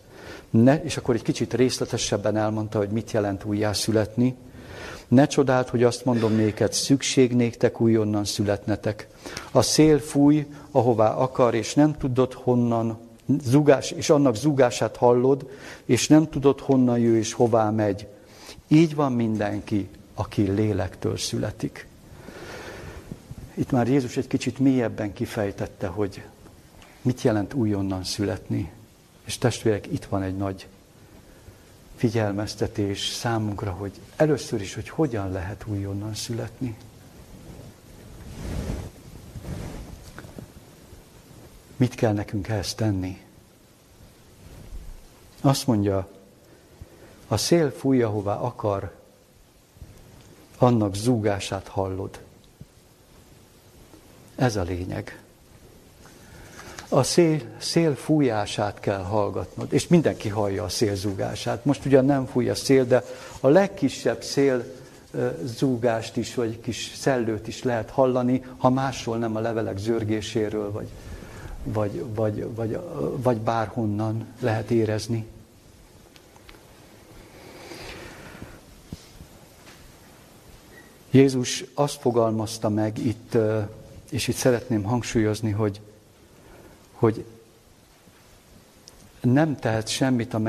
Ne, 0.51 0.83
és 0.83 0.97
akkor 0.97 1.15
egy 1.15 1.23
kicsit 1.23 1.55
részletesebben 1.55 2.37
elmondta, 2.37 2.79
hogy 2.79 2.89
mit 2.89 3.11
jelent 3.11 3.45
újjászületni. 3.45 4.35
Ne 5.09 5.27
csodáld, 5.27 5.69
hogy 5.69 5.83
azt 5.83 6.05
mondom 6.05 6.37
néked, 6.37 6.73
szükség 6.73 7.35
néktek 7.35 7.81
újonnan 7.81 8.25
születnetek. 8.25 9.09
A 9.51 9.63
szél 9.63 9.99
fúj, 9.99 10.47
ahová 10.71 11.11
akar, 11.11 11.55
és 11.55 11.75
nem 11.75 11.97
tudod 11.97 12.33
honnan 12.33 12.99
zugás, 13.43 13.91
és 13.91 14.11
annak 14.11 14.37
zugását 14.37 14.97
hallod, 14.97 15.51
és 15.85 16.09
nem 16.09 16.29
tudod 16.29 16.61
honnan 16.61 16.99
jő 16.99 17.19
és 17.19 17.33
hová 17.33 17.71
megy. 17.71 18.07
Így 18.69 18.95
van 18.95 19.13
mindenki, 19.13 19.89
aki 20.15 20.43
lélektől 20.43 21.17
születik. 21.17 21.87
Itt 23.55 23.71
már 23.71 23.89
Jézus 23.89 24.17
egy 24.17 24.27
kicsit 24.27 24.59
mélyebben 24.59 25.13
kifejtette, 25.13 25.87
hogy 25.87 26.23
mit 27.03 27.23
jelent 27.23 27.55
újonnan 27.55 28.05
születni. 28.05 28.73
És 29.25 29.39
testvérek, 29.39 29.87
itt 29.87 30.05
van 30.05 30.23
egy 30.23 30.37
nagy 30.37 30.67
figyelmeztetés 31.97 33.09
számunkra, 33.09 33.71
hogy 33.71 33.93
először 34.17 34.61
is, 34.61 34.75
hogy 34.75 34.89
hogyan 34.89 35.33
lehet 35.33 35.65
újonnan 35.67 36.15
születni. 36.15 36.77
Mit 41.79 41.95
kell 41.95 42.13
nekünk 42.13 42.49
ehhez 42.49 42.75
tenni? 42.75 43.25
Azt 45.41 45.67
mondja, 45.67 46.09
a 47.29 47.37
szél 47.37 47.71
fúj, 47.71 48.03
ahová 48.03 48.35
akar, 48.35 48.95
annak 50.59 50.95
zúgását 50.95 51.69
hallod. 51.69 52.21
Ez 54.37 54.57
a 54.57 54.63
lényeg. 54.63 55.23
A 56.89 57.03
szél, 57.03 57.41
szél 57.59 57.95
fújását 57.95 58.81
kell 58.81 59.03
hallgatnod, 59.03 59.73
és 59.73 59.89
mindenki 59.89 60.29
hallja 60.29 60.65
a 60.65 60.69
szél 60.69 60.95
zúgását. 60.95 61.65
Most 61.65 61.85
ugyan 61.85 62.05
nem 62.05 62.27
fúj 62.27 62.49
a 62.49 62.55
szél, 62.55 62.85
de 62.85 63.05
a 63.41 63.49
legkisebb 63.49 64.23
szél 64.23 64.65
zúgást 65.45 66.17
is, 66.17 66.35
vagy 66.35 66.61
kis 66.61 66.93
szellőt 66.97 67.49
is 67.49 67.63
lehet 67.63 67.91
hallani, 67.91 68.45
ha 68.57 68.71
másról 68.71 69.19
nem 69.19 69.37
a 69.37 69.41
levelek 69.41 69.79
zörgéséről, 69.79 70.73
vagy, 70.73 70.89
vagy, 71.63 72.05
vagy, 72.15 72.55
vagy, 72.55 72.79
vagy 73.23 73.37
bárhonnan 73.37 74.27
lehet 74.41 74.71
érezni. 74.71 75.27
Jézus 81.11 81.65
azt 81.75 82.01
fogalmazta 82.01 82.69
meg 82.69 82.99
itt, 82.99 83.37
és 84.11 84.29
itt 84.29 84.37
szeretném 84.37 84.83
hangsúlyozni, 84.83 85.51
hogy, 85.51 85.81
hogy 86.93 87.25
nem 89.21 89.57
tehetsz 89.57 89.91
semmit 89.91 90.35
a 90.35 90.43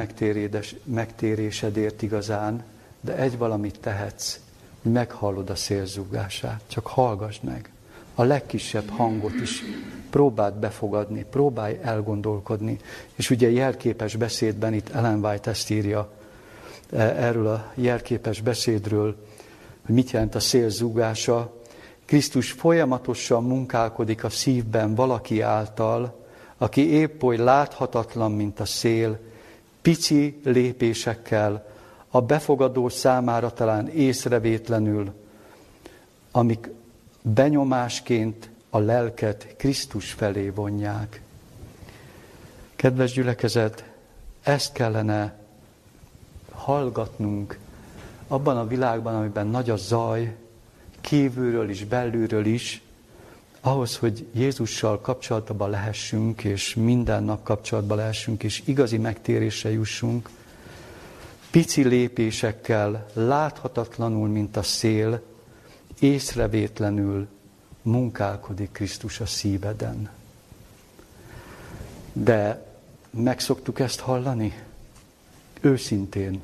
megtérésedért 0.84 2.02
igazán, 2.02 2.64
de 3.02 3.16
egy 3.16 3.38
valamit 3.38 3.80
tehetsz, 3.80 4.40
hogy 4.82 4.92
meghallod 4.92 5.50
a 5.50 5.56
szélzúgását. 5.56 6.62
Csak 6.68 6.88
hallgass 6.88 7.40
meg. 7.40 7.72
A 8.20 8.24
legkisebb 8.24 8.90
hangot 8.90 9.34
is 9.34 9.64
próbáld 10.10 10.54
befogadni, 10.54 11.26
próbálj 11.30 11.80
elgondolkodni. 11.82 12.78
És 13.16 13.30
ugye 13.30 13.52
jelképes 13.52 14.16
beszédben 14.16 14.74
itt 14.74 14.90
Ellen 14.90 15.26
White 15.26 15.50
ezt 15.50 15.70
írja 15.70 16.12
e, 16.92 16.98
erről 17.02 17.48
a 17.48 17.72
jelképes 17.76 18.42
beszédről, 18.42 19.16
hogy 19.86 19.96
mit 19.96 20.12
jelent 20.12 20.36
a 20.36 20.40
szél 20.40 20.70
zúgása. 20.70 21.54
Krisztus 22.06 22.52
folyamatosan 22.52 23.44
munkálkodik 23.44 24.24
a 24.24 24.30
szívben 24.30 24.96
valaki 24.96 25.42
által, 25.42 26.26
aki 26.58 26.90
épp 26.90 27.24
oly 27.24 27.38
láthatatlan, 27.38 28.32
mint 28.32 28.60
a 28.60 28.66
szél, 28.66 29.20
pici 29.82 30.40
lépésekkel, 30.44 31.68
a 32.10 32.22
befogadó 32.22 32.90
számára 32.90 33.54
talán 33.54 33.88
észrevétlenül, 33.88 35.14
amik 36.32 36.70
benyomásként 37.22 38.50
a 38.70 38.78
lelket 38.78 39.56
Krisztus 39.58 40.12
felé 40.12 40.50
vonják. 40.50 41.22
Kedves 42.76 43.12
gyülekezet, 43.12 43.84
ezt 44.44 44.74
kellene 44.74 45.38
hallgatnunk 46.52 47.58
abban 48.28 48.58
a 48.58 48.68
világban, 48.68 49.16
amiben 49.16 49.48
nagy 49.48 49.70
a 49.70 49.76
zaj, 49.76 50.36
kívülről 51.02 51.70
is, 51.70 51.86
belülről 51.86 52.46
is, 52.46 52.82
ahhoz, 53.62 53.98
hogy 53.98 54.28
Jézussal 54.34 55.02
kapcsolatban 55.02 55.70
lehessünk, 55.70 56.44
és 56.44 56.76
minden 56.76 57.24
nap 57.24 57.44
kapcsolatban 57.44 57.98
lehessünk, 57.98 58.44
és 58.44 58.62
igazi 58.66 58.98
megtérésre 58.98 59.72
jussunk, 59.72 60.30
pici 61.52 61.88
lépésekkel, 61.88 63.06
láthatatlanul, 63.14 64.28
mint 64.28 64.58
a 64.58 64.64
szél, 64.64 65.22
észrevétlenül 66.00 67.28
munkálkodik 67.82 68.72
Krisztus 68.72 69.20
a 69.20 69.26
szíveden. 69.26 70.10
De 72.14 72.66
meg 73.10 73.40
szoktuk 73.40 73.80
ezt 73.80 74.00
hallani? 74.00 74.64
Őszintén. 75.62 76.42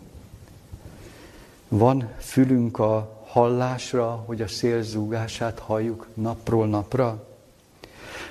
Van 1.68 2.10
fülünk 2.18 2.80
a 2.80 3.24
hallásra, 3.28 4.24
hogy 4.26 4.42
a 4.42 4.48
szél 4.48 4.82
zúgását 4.82 5.60
halljuk 5.60 6.08
napról 6.14 6.68
napra? 6.68 7.28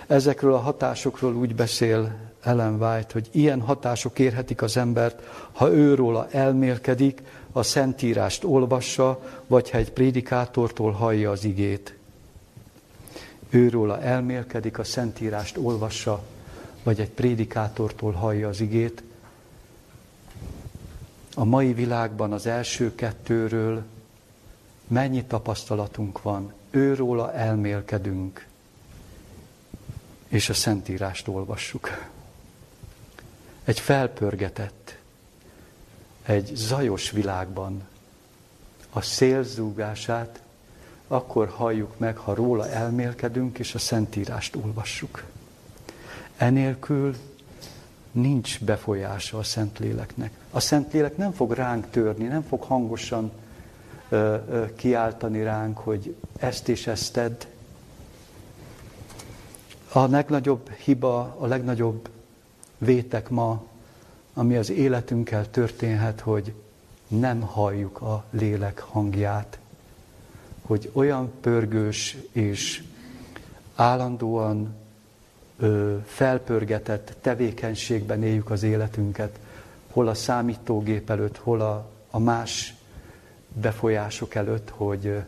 Ezekről 0.06 0.54
a 0.54 0.58
hatásokról 0.58 1.34
úgy 1.34 1.54
beszél 1.54 2.16
Ellen 2.42 2.82
White, 2.82 3.12
hogy 3.12 3.28
ilyen 3.30 3.60
hatások 3.60 4.18
érhetik 4.18 4.62
az 4.62 4.76
embert, 4.76 5.22
ha 5.52 5.72
őróla 5.72 6.26
elmélkedik, 6.30 7.22
a 7.56 7.62
szentírást 7.62 8.44
olvassa, 8.44 9.20
vagy 9.46 9.70
ha 9.70 9.78
egy 9.78 9.92
prédikátortól 9.92 10.92
hallja 10.92 11.30
az 11.30 11.44
igét. 11.44 11.96
Őróla 13.50 14.00
elmélkedik, 14.00 14.78
a 14.78 14.84
szentírást 14.84 15.56
olvassa, 15.56 16.22
vagy 16.82 17.00
egy 17.00 17.10
prédikátortól 17.10 18.12
hallja 18.12 18.48
az 18.48 18.60
igét. 18.60 19.02
A 21.34 21.44
mai 21.44 21.72
világban 21.72 22.32
az 22.32 22.46
első 22.46 22.94
kettőről 22.94 23.82
mennyi 24.86 25.24
tapasztalatunk 25.24 26.22
van, 26.22 26.52
őróla 26.70 27.32
elmélkedünk, 27.32 28.46
és 30.28 30.48
a 30.48 30.54
Szentírást 30.54 31.28
olvassuk. 31.28 31.88
Egy 33.64 33.80
felpörgetett, 33.80 34.98
egy 36.26 36.50
zajos 36.54 37.10
világban 37.10 37.82
a 38.92 39.00
szélzúgását 39.00 40.42
akkor 41.06 41.48
halljuk 41.48 41.98
meg, 41.98 42.16
ha 42.16 42.34
róla 42.34 42.68
elmélkedünk, 42.68 43.58
és 43.58 43.74
a 43.74 43.78
Szentírást 43.78 44.56
olvassuk. 44.56 45.24
Enélkül 46.36 47.16
nincs 48.12 48.64
befolyása 48.64 49.38
a 49.38 49.42
Szentléleknek. 49.42 50.30
A 50.50 50.60
Szentlélek 50.60 51.16
nem 51.16 51.32
fog 51.32 51.52
ránk 51.52 51.90
törni, 51.90 52.24
nem 52.24 52.42
fog 52.42 52.62
hangosan 52.62 53.32
ö, 54.08 54.36
ö, 54.48 54.74
kiáltani 54.74 55.42
ránk, 55.42 55.78
hogy 55.78 56.16
ezt 56.38 56.68
és 56.68 56.86
ezt 56.86 57.12
tedd. 57.12 57.44
A 59.92 60.06
legnagyobb 60.06 60.70
hiba, 60.70 61.36
a 61.38 61.46
legnagyobb 61.46 62.08
vétek 62.78 63.28
ma, 63.28 63.64
ami 64.34 64.56
az 64.56 64.70
életünkkel 64.70 65.50
történhet, 65.50 66.20
hogy 66.20 66.52
nem 67.08 67.40
halljuk 67.40 68.00
a 68.00 68.24
lélek 68.30 68.78
hangját. 68.78 69.58
Hogy 70.62 70.90
olyan 70.92 71.32
pörgős 71.40 72.16
és 72.32 72.82
állandóan 73.74 74.74
ö, 75.58 75.96
felpörgetett 76.04 77.16
tevékenységben 77.20 78.22
éljük 78.22 78.50
az 78.50 78.62
életünket, 78.62 79.38
hol 79.90 80.08
a 80.08 80.14
számítógép 80.14 81.10
előtt, 81.10 81.36
hol 81.36 81.60
a, 81.60 81.90
a 82.10 82.18
más 82.18 82.74
befolyások 83.52 84.34
előtt, 84.34 84.70
hogy, 84.70 85.22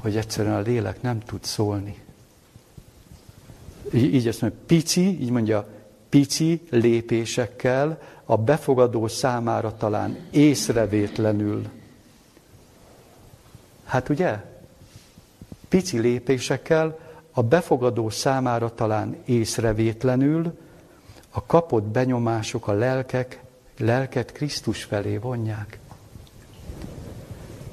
hogy 0.00 0.16
egyszerűen 0.16 0.54
a 0.54 0.60
lélek 0.60 1.02
nem 1.02 1.20
tud 1.20 1.44
szólni. 1.44 2.02
Így, 3.92 4.14
így 4.14 4.28
azt 4.28 4.40
mondja, 4.40 4.60
pici, 4.66 5.20
így 5.20 5.30
mondja, 5.30 5.66
pici 6.08 6.66
lépésekkel 6.70 8.00
a 8.24 8.36
befogadó 8.36 9.06
számára 9.06 9.76
talán 9.76 10.28
észrevétlenül. 10.30 11.68
Hát 13.84 14.08
ugye? 14.08 14.44
Pici 15.68 15.98
lépésekkel 15.98 16.98
a 17.30 17.42
befogadó 17.42 18.10
számára 18.10 18.74
talán 18.74 19.16
észrevétlenül 19.24 20.58
a 21.30 21.46
kapott 21.46 21.84
benyomások 21.84 22.68
a 22.68 22.72
lelkek, 22.72 23.40
lelket 23.78 24.32
Krisztus 24.32 24.84
felé 24.84 25.16
vonják. 25.16 25.78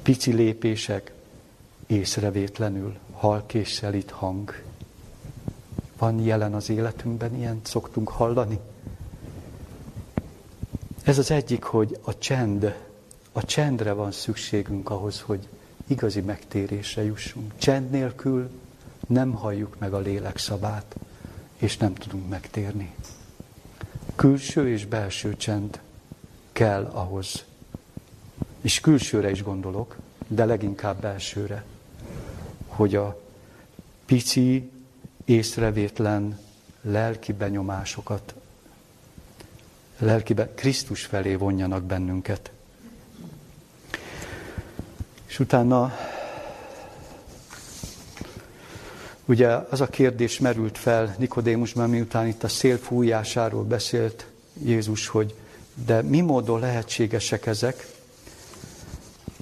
Pici 0.02 0.32
lépések, 0.32 1.12
észrevétlenül, 1.86 2.96
halkéssel 3.12 3.94
itt 3.94 4.10
hang. 4.10 4.54
Van 5.98 6.20
jelen 6.20 6.54
az 6.54 6.70
életünkben, 6.70 7.34
ilyen 7.34 7.60
szoktunk 7.62 8.08
hallani. 8.08 8.58
Ez 11.02 11.18
az 11.18 11.30
egyik, 11.30 11.62
hogy 11.62 11.98
a 12.04 12.18
csend, 12.18 12.74
a 13.32 13.44
csendre 13.44 13.92
van 13.92 14.12
szükségünk 14.12 14.90
ahhoz, 14.90 15.20
hogy 15.20 15.48
igazi 15.86 16.20
megtérésre 16.20 17.04
jussunk. 17.04 17.52
Csend 17.58 17.90
nélkül 17.90 18.50
nem 19.06 19.32
halljuk 19.32 19.78
meg 19.78 19.92
a 19.92 19.98
lélek 19.98 20.38
szavát, 20.38 20.96
és 21.56 21.76
nem 21.76 21.94
tudunk 21.94 22.28
megtérni. 22.28 22.94
Külső 24.14 24.68
és 24.68 24.86
belső 24.86 25.36
csend 25.36 25.80
kell 26.52 26.84
ahhoz. 26.84 27.44
És 28.60 28.80
külsőre 28.80 29.30
is 29.30 29.42
gondolok, 29.42 29.96
de 30.28 30.44
leginkább 30.44 31.00
belsőre, 31.00 31.64
hogy 32.66 32.94
a 32.94 33.20
pici, 34.06 34.70
észrevétlen 35.26 36.38
lelki 36.80 37.32
benyomásokat, 37.32 38.34
lelkibe 39.98 40.48
Krisztus 40.54 41.04
felé 41.04 41.34
vonjanak 41.34 41.82
bennünket. 41.82 42.50
És 45.26 45.38
utána 45.38 45.92
Ugye 49.28 49.48
az 49.70 49.80
a 49.80 49.86
kérdés 49.86 50.38
merült 50.38 50.78
fel 50.78 51.14
Nikodémusban, 51.18 51.90
miután 51.90 52.26
itt 52.26 52.42
a 52.42 52.48
szél 52.48 52.78
fújásáról 52.78 53.64
beszélt 53.64 54.26
Jézus, 54.62 55.06
hogy 55.06 55.34
de 55.86 56.02
mi 56.02 56.20
módon 56.20 56.60
lehetségesek 56.60 57.46
ezek? 57.46 57.86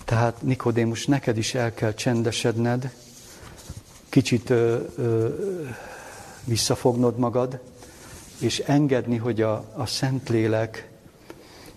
Tehát 0.04 0.42
Nikodémus, 0.42 1.06
neked 1.06 1.36
is 1.36 1.54
el 1.54 1.74
kell 1.74 1.94
csendesedned, 1.94 2.92
kicsit 4.14 4.50
ö, 4.50 4.78
ö, 4.96 5.28
visszafognod 6.44 7.18
magad, 7.18 7.58
és 8.40 8.58
engedni, 8.58 9.16
hogy 9.16 9.42
a, 9.42 9.64
a 9.76 9.86
Szentlélek 9.86 10.88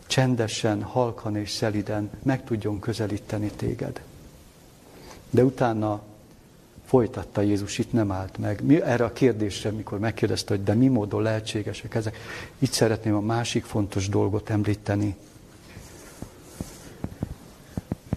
csendesen, 0.08 0.82
halkan 0.82 1.36
és 1.36 1.52
szeliden 1.52 2.10
meg 2.24 2.44
tudjon 2.44 2.80
közelíteni 2.80 3.52
téged. 3.56 4.02
De 5.30 5.44
utána 5.44 6.02
folytatta 6.86 7.42
Jézus, 7.42 7.78
itt 7.78 7.92
nem 7.92 8.12
állt 8.12 8.38
meg. 8.38 8.64
Mi, 8.64 8.82
erre 8.82 9.04
a 9.04 9.14
kérdésre, 9.14 9.72
mikor 9.72 10.00
megkérdezte, 10.00 10.56
hogy 10.56 10.64
de 10.64 10.74
mi 10.74 10.88
módon 10.88 11.22
lehetségesek 11.22 11.96
ezek, 11.96 12.18
itt 12.60 12.72
szeretném 12.72 13.16
a 13.16 13.20
másik 13.20 13.64
fontos 13.64 14.10
dolgot 14.10 14.50
említeni, 14.50 15.16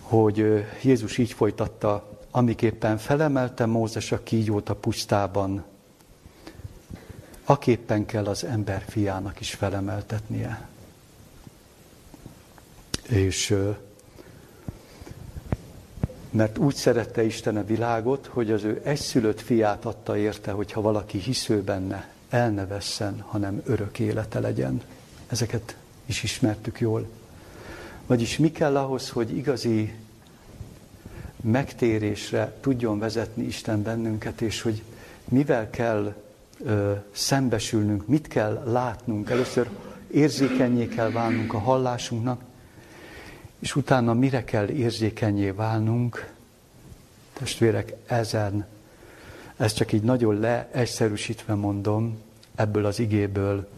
hogy 0.01 0.64
Jézus 0.83 1.18
így 1.18 1.33
folytatta, 1.33 2.20
amiképpen 2.31 2.99
felemelte 2.99 3.66
Mózes 3.66 4.12
a 4.12 4.22
kígyót 4.22 4.68
a 4.68 4.74
pusztában, 4.74 5.64
aképpen 7.45 8.07
kell 8.07 8.26
az 8.26 8.45
ember 8.45 8.85
fiának 8.89 9.41
is 9.41 9.55
felemeltetnie. 9.55 10.68
És 13.09 13.57
mert 16.31 16.59
úgy 16.59 16.74
szerette 16.74 17.24
Isten 17.24 17.57
a 17.57 17.64
világot, 17.64 18.26
hogy 18.26 18.51
az 18.51 18.64
ő 18.64 18.81
egyszülött 18.85 19.41
fiát 19.41 19.85
adta 19.85 20.16
érte, 20.16 20.51
hogyha 20.51 20.81
valaki 20.81 21.18
hisző 21.18 21.62
benne, 21.62 22.09
el 22.28 22.51
ne 22.51 22.66
vesszen, 22.66 23.20
hanem 23.26 23.62
örök 23.64 23.99
élete 23.99 24.41
legyen. 24.41 24.83
Ezeket 25.26 25.76
is 26.07 26.22
ismertük 26.22 26.81
jól. 26.81 27.09
Vagyis 28.07 28.39
mi 28.39 28.51
kell 28.51 28.76
ahhoz, 28.76 29.09
hogy 29.09 29.37
igazi 29.37 29.95
megtérésre 31.41 32.53
tudjon 32.61 32.99
vezetni 32.99 33.45
Isten 33.45 33.82
bennünket, 33.82 34.41
és 34.41 34.62
hogy 34.62 34.82
mivel 35.28 35.70
kell 35.70 36.14
ö, 36.64 36.93
szembesülnünk, 37.12 38.07
mit 38.07 38.28
kell 38.28 38.62
látnunk. 38.66 39.30
Először 39.30 39.68
érzékenyé 40.11 40.86
kell 40.86 41.11
válnunk 41.11 41.55
a 41.55 41.59
hallásunknak, 41.59 42.43
és 43.59 43.76
utána 43.76 44.14
mire 44.14 44.45
kell 44.45 44.68
érzékenyé 44.68 45.51
válnunk. 45.51 46.32
Testvérek, 47.32 47.93
ezen, 48.07 48.66
ezt 49.57 49.76
csak 49.76 49.93
így 49.93 50.03
nagyon 50.03 50.38
leegyszerűsítve 50.38 51.55
mondom, 51.55 52.18
ebből 52.55 52.84
az 52.84 52.99
igéből 52.99 53.68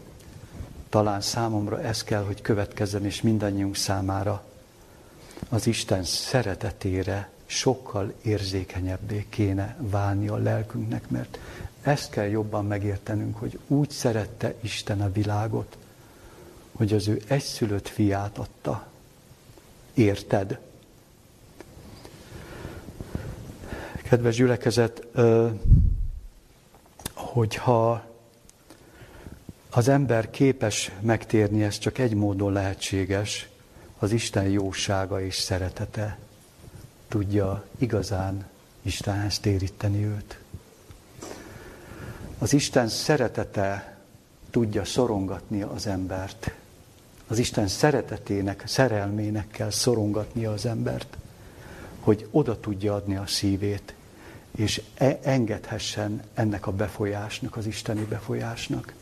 talán 0.89 1.21
számomra 1.21 1.81
ez 1.81 2.03
kell, 2.03 2.23
hogy 2.23 2.41
következzen, 2.41 3.05
és 3.05 3.21
mindannyiunk 3.21 3.75
számára 3.75 4.45
az 5.49 5.67
Isten 5.67 6.03
szeretetére 6.03 7.32
sokkal 7.53 8.13
érzékenyebbé 8.21 9.25
kéne 9.29 9.77
válni 9.79 10.27
a 10.27 10.35
lelkünknek, 10.37 11.09
mert 11.09 11.39
ezt 11.81 12.09
kell 12.09 12.27
jobban 12.27 12.65
megértenünk, 12.65 13.37
hogy 13.37 13.59
úgy 13.67 13.89
szerette 13.89 14.53
Isten 14.61 15.01
a 15.01 15.11
világot, 15.11 15.77
hogy 16.71 16.93
az 16.93 17.07
ő 17.07 17.21
egyszülött 17.27 17.87
fiát 17.87 18.37
adta. 18.37 18.87
Érted? 19.93 20.59
Kedves 24.03 24.35
gyülekezet, 24.35 25.07
hogyha 27.13 28.05
az 29.69 29.87
ember 29.87 30.29
képes 30.29 30.91
megtérni, 30.99 31.63
ez 31.63 31.77
csak 31.77 31.97
egy 31.97 32.13
módon 32.13 32.51
lehetséges, 32.51 33.49
az 33.99 34.11
Isten 34.11 34.49
jósága 34.49 35.21
és 35.21 35.35
szeretete 35.35 36.17
tudja 37.13 37.63
igazán 37.77 38.45
Istenhez 38.81 39.39
téríteni 39.39 40.05
őt. 40.05 40.39
Az 42.37 42.53
Isten 42.53 42.87
szeretete 42.87 43.97
tudja 44.49 44.85
szorongatni 44.85 45.61
az 45.61 45.87
embert. 45.87 46.53
Az 47.27 47.37
Isten 47.37 47.67
szeretetének, 47.67 48.63
szerelmének 48.65 49.47
kell 49.47 49.69
szorongatnia 49.69 50.51
az 50.51 50.65
embert, 50.65 51.17
hogy 51.99 52.27
oda 52.31 52.59
tudja 52.59 52.93
adni 52.93 53.15
a 53.15 53.27
szívét, 53.27 53.93
és 54.55 54.81
e- 54.93 55.19
engedhessen 55.23 56.21
ennek 56.33 56.67
a 56.67 56.71
befolyásnak, 56.71 57.55
az 57.55 57.65
isteni 57.65 58.03
befolyásnak. 58.03 58.93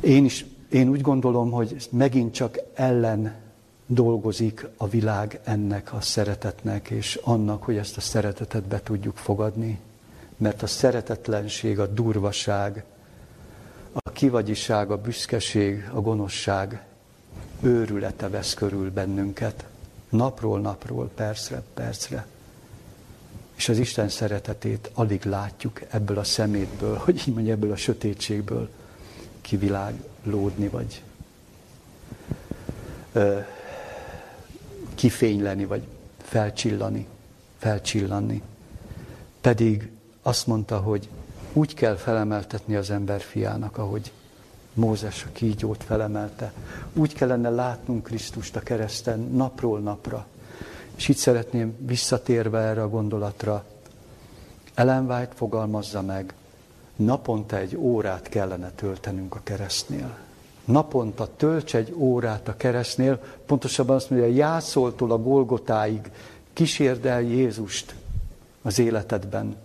Én 0.00 0.24
is, 0.24 0.44
én 0.68 0.88
úgy 0.88 1.00
gondolom, 1.00 1.50
hogy 1.50 1.88
megint 1.90 2.34
csak 2.34 2.58
ellen 2.74 3.44
dolgozik 3.86 4.66
a 4.76 4.88
világ 4.88 5.40
ennek 5.44 5.92
a 5.92 6.00
szeretetnek, 6.00 6.90
és 6.90 7.20
annak, 7.22 7.62
hogy 7.62 7.76
ezt 7.76 7.96
a 7.96 8.00
szeretetet 8.00 8.62
be 8.62 8.80
tudjuk 8.82 9.16
fogadni. 9.16 9.80
Mert 10.36 10.62
a 10.62 10.66
szeretetlenség, 10.66 11.78
a 11.78 11.86
durvaság, 11.86 12.84
a 13.92 14.10
kivagyiság, 14.10 14.90
a 14.90 14.96
büszkeség, 14.96 15.88
a 15.92 16.00
gonoszság 16.00 16.84
őrülete 17.60 18.28
vesz 18.28 18.54
körül 18.54 18.90
bennünket. 18.90 19.64
Napról 20.08 20.60
napról, 20.60 21.10
percre, 21.14 21.62
percre. 21.74 22.26
És 23.54 23.68
az 23.68 23.78
Isten 23.78 24.08
szeretetét 24.08 24.90
alig 24.94 25.24
látjuk 25.24 25.80
ebből 25.90 26.18
a 26.18 26.24
szemétből, 26.24 26.96
hogy 27.04 27.16
így 27.28 27.34
mondja, 27.34 27.52
ebből 27.52 27.72
a 27.72 27.76
sötétségből 27.76 28.68
kiviláglódni, 29.40 30.68
vagy 30.68 31.02
kifényleni, 34.96 35.64
vagy 35.64 35.82
felcsillani, 36.22 37.06
felcsillanni. 37.58 38.42
Pedig 39.40 39.90
azt 40.22 40.46
mondta, 40.46 40.78
hogy 40.78 41.08
úgy 41.52 41.74
kell 41.74 41.94
felemeltetni 41.94 42.76
az 42.76 42.90
ember 42.90 43.20
fiának, 43.20 43.78
ahogy 43.78 44.12
Mózes 44.74 45.24
a 45.24 45.32
kígyót 45.32 45.84
felemelte. 45.84 46.52
Úgy 46.92 47.14
kellene 47.14 47.50
látnunk 47.50 48.02
Krisztust 48.02 48.56
a 48.56 48.60
kereszten 48.60 49.20
napról 49.20 49.80
napra. 49.80 50.26
És 50.96 51.08
itt 51.08 51.16
szeretném 51.16 51.76
visszatérve 51.78 52.58
erre 52.58 52.82
a 52.82 52.88
gondolatra, 52.88 53.64
Ellen 54.74 55.10
White 55.10 55.34
fogalmazza 55.34 56.02
meg, 56.02 56.34
naponta 56.96 57.56
egy 57.56 57.76
órát 57.76 58.28
kellene 58.28 58.70
töltenünk 58.70 59.34
a 59.34 59.40
keresztnél. 59.42 60.25
Naponta 60.66 61.28
tölts 61.36 61.74
egy 61.74 61.92
órát 61.96 62.48
a 62.48 62.56
keresztnél, 62.56 63.22
pontosabban 63.46 63.96
azt 63.96 64.10
mondja, 64.10 64.28
jászoltól 64.28 65.12
a 65.12 65.18
Golgotáig 65.18 66.10
kísérd 66.52 67.06
el 67.06 67.22
Jézust 67.22 67.94
az 68.62 68.78
életedben, 68.78 69.56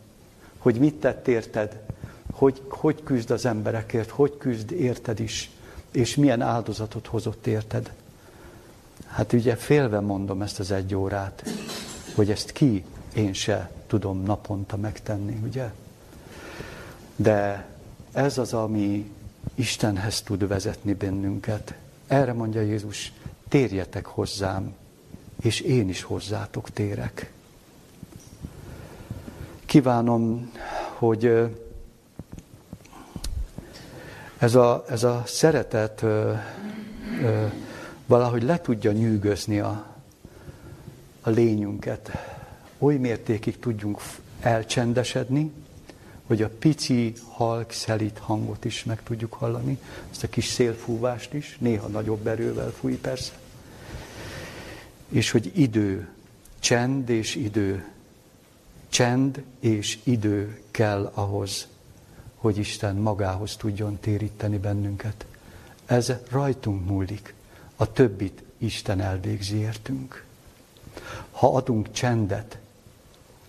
hogy 0.58 0.76
mit 0.76 0.95
tett 0.95 1.28
érted, 1.28 1.80
hogy, 2.32 2.62
hogy 2.68 3.04
küzd 3.04 3.32
az 3.32 3.45
emberekért, 3.45 4.10
hogy 4.10 4.38
küzd 4.38 4.72
érted 4.72 5.20
is, 5.20 5.52
és 5.91 6.16
milyen 6.16 6.41
áldozatot 6.41 7.08
hozott 7.08 7.47
érted. 7.47 7.91
Hát 9.08 9.34
ugye 9.34 9.56
félve 9.56 9.99
mondom 9.99 10.41
ezt 10.41 10.60
az 10.60 10.72
egy 10.72 10.95
órát, 10.95 11.43
hogy 12.16 12.32
ezt 12.32 12.52
ki, 12.52 12.84
én 13.14 13.34
se 13.34 13.72
tudom 13.88 14.24
naponta 14.24 14.78
megtenni, 14.78 15.39
ugye? 15.43 15.72
De 17.16 17.66
ez 18.12 18.38
az, 18.38 18.54
ami 18.54 19.12
Istenhez 19.62 20.22
tud 20.22 20.47
vezetni 20.47 20.93
bennünket. 20.93 21.74
Erre 22.07 22.34
mondja 22.34 22.62
Jézus, 22.62 23.14
térjetek 23.49 24.05
hozzám, 24.05 24.74
és 25.41 25.59
én 25.59 25.89
is 25.89 26.01
hozzátok 26.01 26.70
térek. 26.70 27.32
Kívánom, 29.66 30.51
hogy 30.97 31.49
ez 34.38 34.55
a, 34.55 34.86
ez 34.89 35.03
a 35.03 35.24
szeretet 35.26 36.01
ö, 36.01 36.34
ö, 37.22 37.45
valahogy 38.05 38.43
le 38.43 38.62
tudja 38.62 38.91
nyűgözni 38.91 39.59
a, 39.59 39.86
a 41.22 41.30
lényünket. 41.30 42.12
Oly 42.78 42.95
mértékig 42.95 43.59
tudjunk 43.59 43.99
elcsendesedni, 44.39 45.51
hogy 46.32 46.41
a 46.41 46.49
pici, 46.59 47.13
halk, 47.27 47.71
szelít 47.71 48.17
hangot 48.17 48.65
is 48.65 48.84
meg 48.84 49.03
tudjuk 49.03 49.34
hallani, 49.34 49.79
ezt 50.11 50.23
a 50.23 50.29
kis 50.29 50.45
szélfúvást 50.45 51.34
is, 51.34 51.57
néha 51.59 51.88
nagyobb 51.88 52.27
erővel 52.27 52.69
fúj 52.69 52.97
persze. 52.97 53.32
És 55.09 55.32
hogy 55.32 55.51
idő, 55.55 56.09
csend 56.59 57.09
és 57.09 57.36
idő, 57.36 57.91
csend 58.89 59.43
és 59.59 59.99
idő 60.03 60.61
kell 60.71 61.11
ahhoz, 61.13 61.67
hogy 62.36 62.57
Isten 62.57 62.95
magához 62.95 63.55
tudjon 63.55 63.99
téríteni 63.99 64.57
bennünket. 64.57 65.25
Ez 65.86 66.11
rajtunk 66.29 66.86
múlik. 66.88 67.34
A 67.75 67.91
többit 67.91 68.43
Isten 68.57 69.01
elvégzi 69.01 69.57
értünk. 69.57 70.25
Ha 71.32 71.55
adunk 71.55 71.91
csendet 71.91 72.57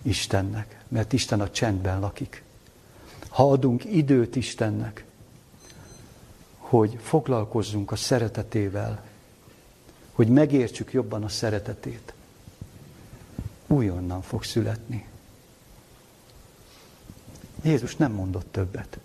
Istennek, 0.01 0.83
mert 0.87 1.13
Isten 1.13 1.41
a 1.41 1.49
csendben 1.49 1.99
lakik, 1.99 2.42
ha 3.33 3.51
adunk 3.51 3.85
időt 3.85 4.35
Istennek, 4.35 5.05
hogy 6.57 6.97
foglalkozzunk 7.01 7.91
a 7.91 7.95
szeretetével, 7.95 9.03
hogy 10.11 10.27
megértsük 10.27 10.93
jobban 10.93 11.23
a 11.23 11.29
szeretetét, 11.29 12.13
újonnan 13.67 14.21
fog 14.21 14.43
születni. 14.43 15.07
Jézus 17.63 17.95
nem 17.95 18.11
mondott 18.11 18.51
többet. 18.51 18.99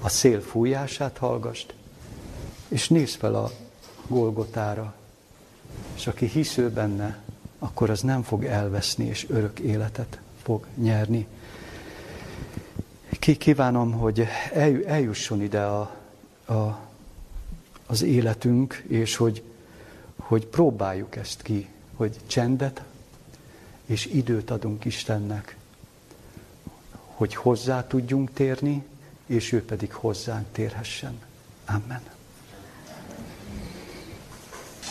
A 0.00 0.08
szél 0.08 0.40
fújását 0.40 1.18
hallgast, 1.18 1.74
és 2.68 2.88
nézd 2.88 3.18
fel 3.18 3.34
a 3.34 3.50
Golgotára, 4.06 4.94
és 5.94 6.06
aki 6.06 6.26
hisző 6.26 6.70
benne, 6.70 7.22
akkor 7.58 7.90
az 7.90 8.00
nem 8.00 8.22
fog 8.22 8.44
elveszni, 8.44 9.04
és 9.04 9.26
örök 9.28 9.58
életet 9.58 10.20
fog 10.42 10.66
nyerni. 10.74 11.26
Kívánom, 13.18 13.92
hogy 13.92 14.26
eljusson 14.86 15.42
ide 15.42 15.62
a, 15.62 15.96
a, 16.44 16.78
az 17.86 18.02
életünk, 18.02 18.84
és 18.88 19.16
hogy, 19.16 19.42
hogy 20.16 20.46
próbáljuk 20.46 21.16
ezt 21.16 21.42
ki, 21.42 21.68
hogy 21.96 22.16
csendet 22.26 22.82
és 23.86 24.06
időt 24.06 24.50
adunk 24.50 24.84
Istennek, 24.84 25.56
hogy 27.06 27.34
hozzá 27.34 27.86
tudjunk 27.86 28.32
térni, 28.32 28.84
és 29.26 29.52
ő 29.52 29.64
pedig 29.64 29.92
hozzánk 29.92 30.46
térhessen. 30.52 31.20
Amen. 31.64 32.02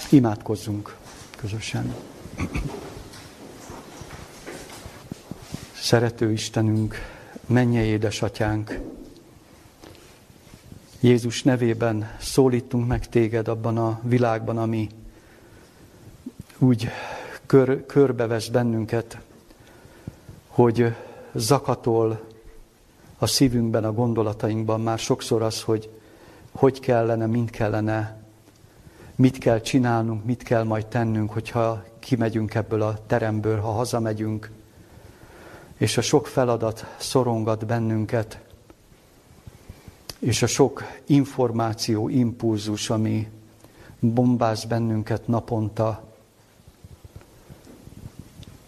Imádkozzunk 0.09 0.97
közösen. 1.35 1.95
Szerető 5.73 6.31
Istenünk, 6.31 6.95
mennyei 7.53 7.87
édesatyánk, 7.87 8.79
Jézus 10.99 11.43
nevében 11.43 12.15
szólítunk 12.19 12.87
meg 12.87 13.09
téged 13.09 13.47
abban 13.47 13.77
a 13.77 13.99
világban, 14.03 14.57
ami 14.57 14.89
úgy 16.57 16.89
kör, 17.45 17.85
körbevesz 17.85 18.47
bennünket, 18.47 19.17
hogy 20.47 20.95
zakatol 21.33 22.21
a 23.17 23.27
szívünkben, 23.27 23.83
a 23.83 23.93
gondolatainkban. 23.93 24.81
Már 24.81 24.99
sokszor 24.99 25.41
az, 25.41 25.61
hogy 25.61 25.89
hogy 26.51 26.79
kellene, 26.79 27.25
mint 27.25 27.49
kellene, 27.49 28.21
mit 29.15 29.37
kell 29.37 29.61
csinálnunk, 29.61 30.25
mit 30.25 30.43
kell 30.43 30.63
majd 30.63 30.85
tennünk, 30.85 31.31
hogyha 31.31 31.83
kimegyünk 31.99 32.53
ebből 32.53 32.81
a 32.81 32.99
teremből, 33.07 33.59
ha 33.59 33.71
hazamegyünk, 33.71 34.51
és 35.77 35.97
a 35.97 36.01
sok 36.01 36.27
feladat 36.27 36.95
szorongat 36.97 37.65
bennünket, 37.65 38.39
és 40.19 40.41
a 40.41 40.47
sok 40.47 40.83
információ, 41.05 42.09
impulzus, 42.09 42.89
ami 42.89 43.29
bombáz 43.99 44.63
bennünket 44.63 45.27
naponta, 45.27 46.03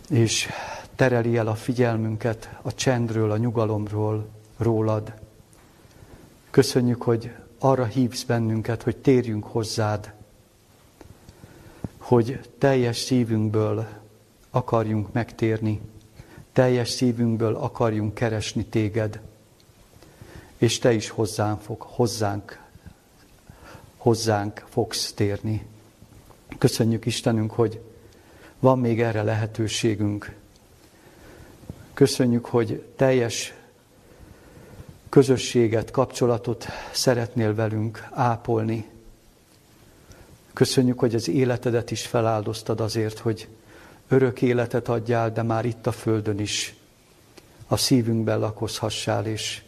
és 0.09 0.49
tereli 0.95 1.37
el 1.37 1.47
a 1.47 1.55
figyelmünket 1.55 2.49
a 2.61 2.73
csendről, 2.73 3.31
a 3.31 3.37
nyugalomról, 3.37 4.27
rólad. 4.57 5.13
Köszönjük, 6.49 7.01
hogy 7.01 7.31
arra 7.59 7.85
hívsz 7.85 8.23
bennünket, 8.23 8.83
hogy 8.83 8.97
térjünk 8.97 9.43
hozzád, 9.43 10.13
hogy 11.97 12.39
teljes 12.57 12.97
szívünkből 12.97 13.87
akarjunk 14.49 15.11
megtérni, 15.11 15.81
teljes 16.55 16.89
szívünkből 16.89 17.55
akarjunk 17.55 18.13
keresni 18.13 18.65
téged, 18.65 19.19
és 20.57 20.79
te 20.79 20.93
is 20.93 21.09
hozzánk, 21.09 21.61
fog, 21.61 21.81
hozzánk, 21.81 22.59
hozzánk 23.97 24.65
fogsz 24.69 25.13
térni. 25.13 25.65
Köszönjük 26.57 27.05
Istenünk, 27.05 27.51
hogy 27.51 27.81
van 28.59 28.79
még 28.79 29.01
erre 29.01 29.23
lehetőségünk. 29.23 30.35
Köszönjük, 31.93 32.45
hogy 32.45 32.85
teljes 32.95 33.53
közösséget, 35.09 35.91
kapcsolatot 35.91 36.65
szeretnél 36.91 37.55
velünk 37.55 38.07
ápolni. 38.11 38.89
Köszönjük, 40.53 40.99
hogy 40.99 41.15
az 41.15 41.29
életedet 41.29 41.91
is 41.91 42.05
feláldoztad 42.05 42.79
azért, 42.79 43.19
hogy 43.19 43.47
örök 44.07 44.41
életet 44.41 44.89
adjál, 44.89 45.31
de 45.31 45.41
már 45.41 45.65
itt 45.65 45.87
a 45.87 45.91
Földön 45.91 46.39
is 46.39 46.75
a 47.67 47.77
szívünkben 47.77 48.39
lakozhassál, 48.39 49.25
és 49.25 49.63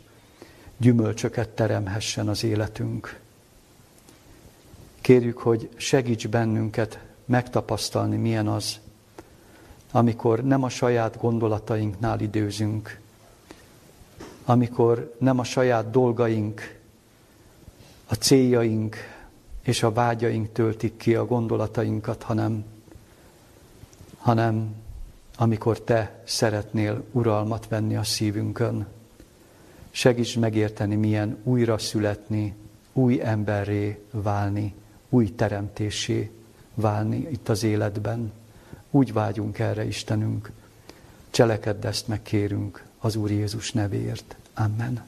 gyümölcsöket 0.77 1.49
teremhessen 1.49 2.27
az 2.27 2.43
életünk. 2.43 3.19
Kérjük, 5.01 5.37
hogy 5.37 5.69
segíts 5.75 6.27
bennünket 6.27 6.99
megtapasztalni, 7.25 8.17
milyen 8.17 8.47
az, 8.47 8.79
amikor 9.91 10.43
nem 10.43 10.63
a 10.63 10.69
saját 10.69 11.17
gondolatainknál 11.17 12.19
időzünk, 12.19 12.99
amikor 14.45 15.15
nem 15.19 15.39
a 15.39 15.43
saját 15.43 15.91
dolgaink, 15.91 16.79
a 18.07 18.13
céljaink 18.13 18.95
és 19.63 19.83
a 19.83 19.91
vágyaink 19.91 20.51
töltik 20.51 20.97
ki 20.97 21.15
a 21.15 21.25
gondolatainkat, 21.25 22.23
hanem, 22.23 22.65
hanem 24.27 24.75
amikor 25.37 25.81
Te 25.81 26.21
szeretnél 26.23 27.03
uralmat 27.11 27.67
venni 27.67 27.95
a 27.95 28.03
szívünkön. 28.03 28.87
Segíts 29.91 30.37
megérteni, 30.37 30.95
milyen 30.95 31.37
újra 31.43 31.77
születni, 31.77 32.55
új 32.93 33.21
emberré 33.23 34.03
válni, 34.11 34.73
új 35.09 35.35
teremtésé 35.35 36.31
válni 36.73 37.27
itt 37.31 37.49
az 37.49 37.63
életben. 37.63 38.31
Úgy 38.91 39.13
vágyunk 39.13 39.59
erre, 39.59 39.85
Istenünk. 39.85 40.51
Cselekedd 41.29 41.85
ezt 41.85 42.07
megkérünk 42.07 42.85
az 42.99 43.15
Úr 43.15 43.31
Jézus 43.31 43.71
nevéért. 43.71 44.35
Amen. 44.53 45.05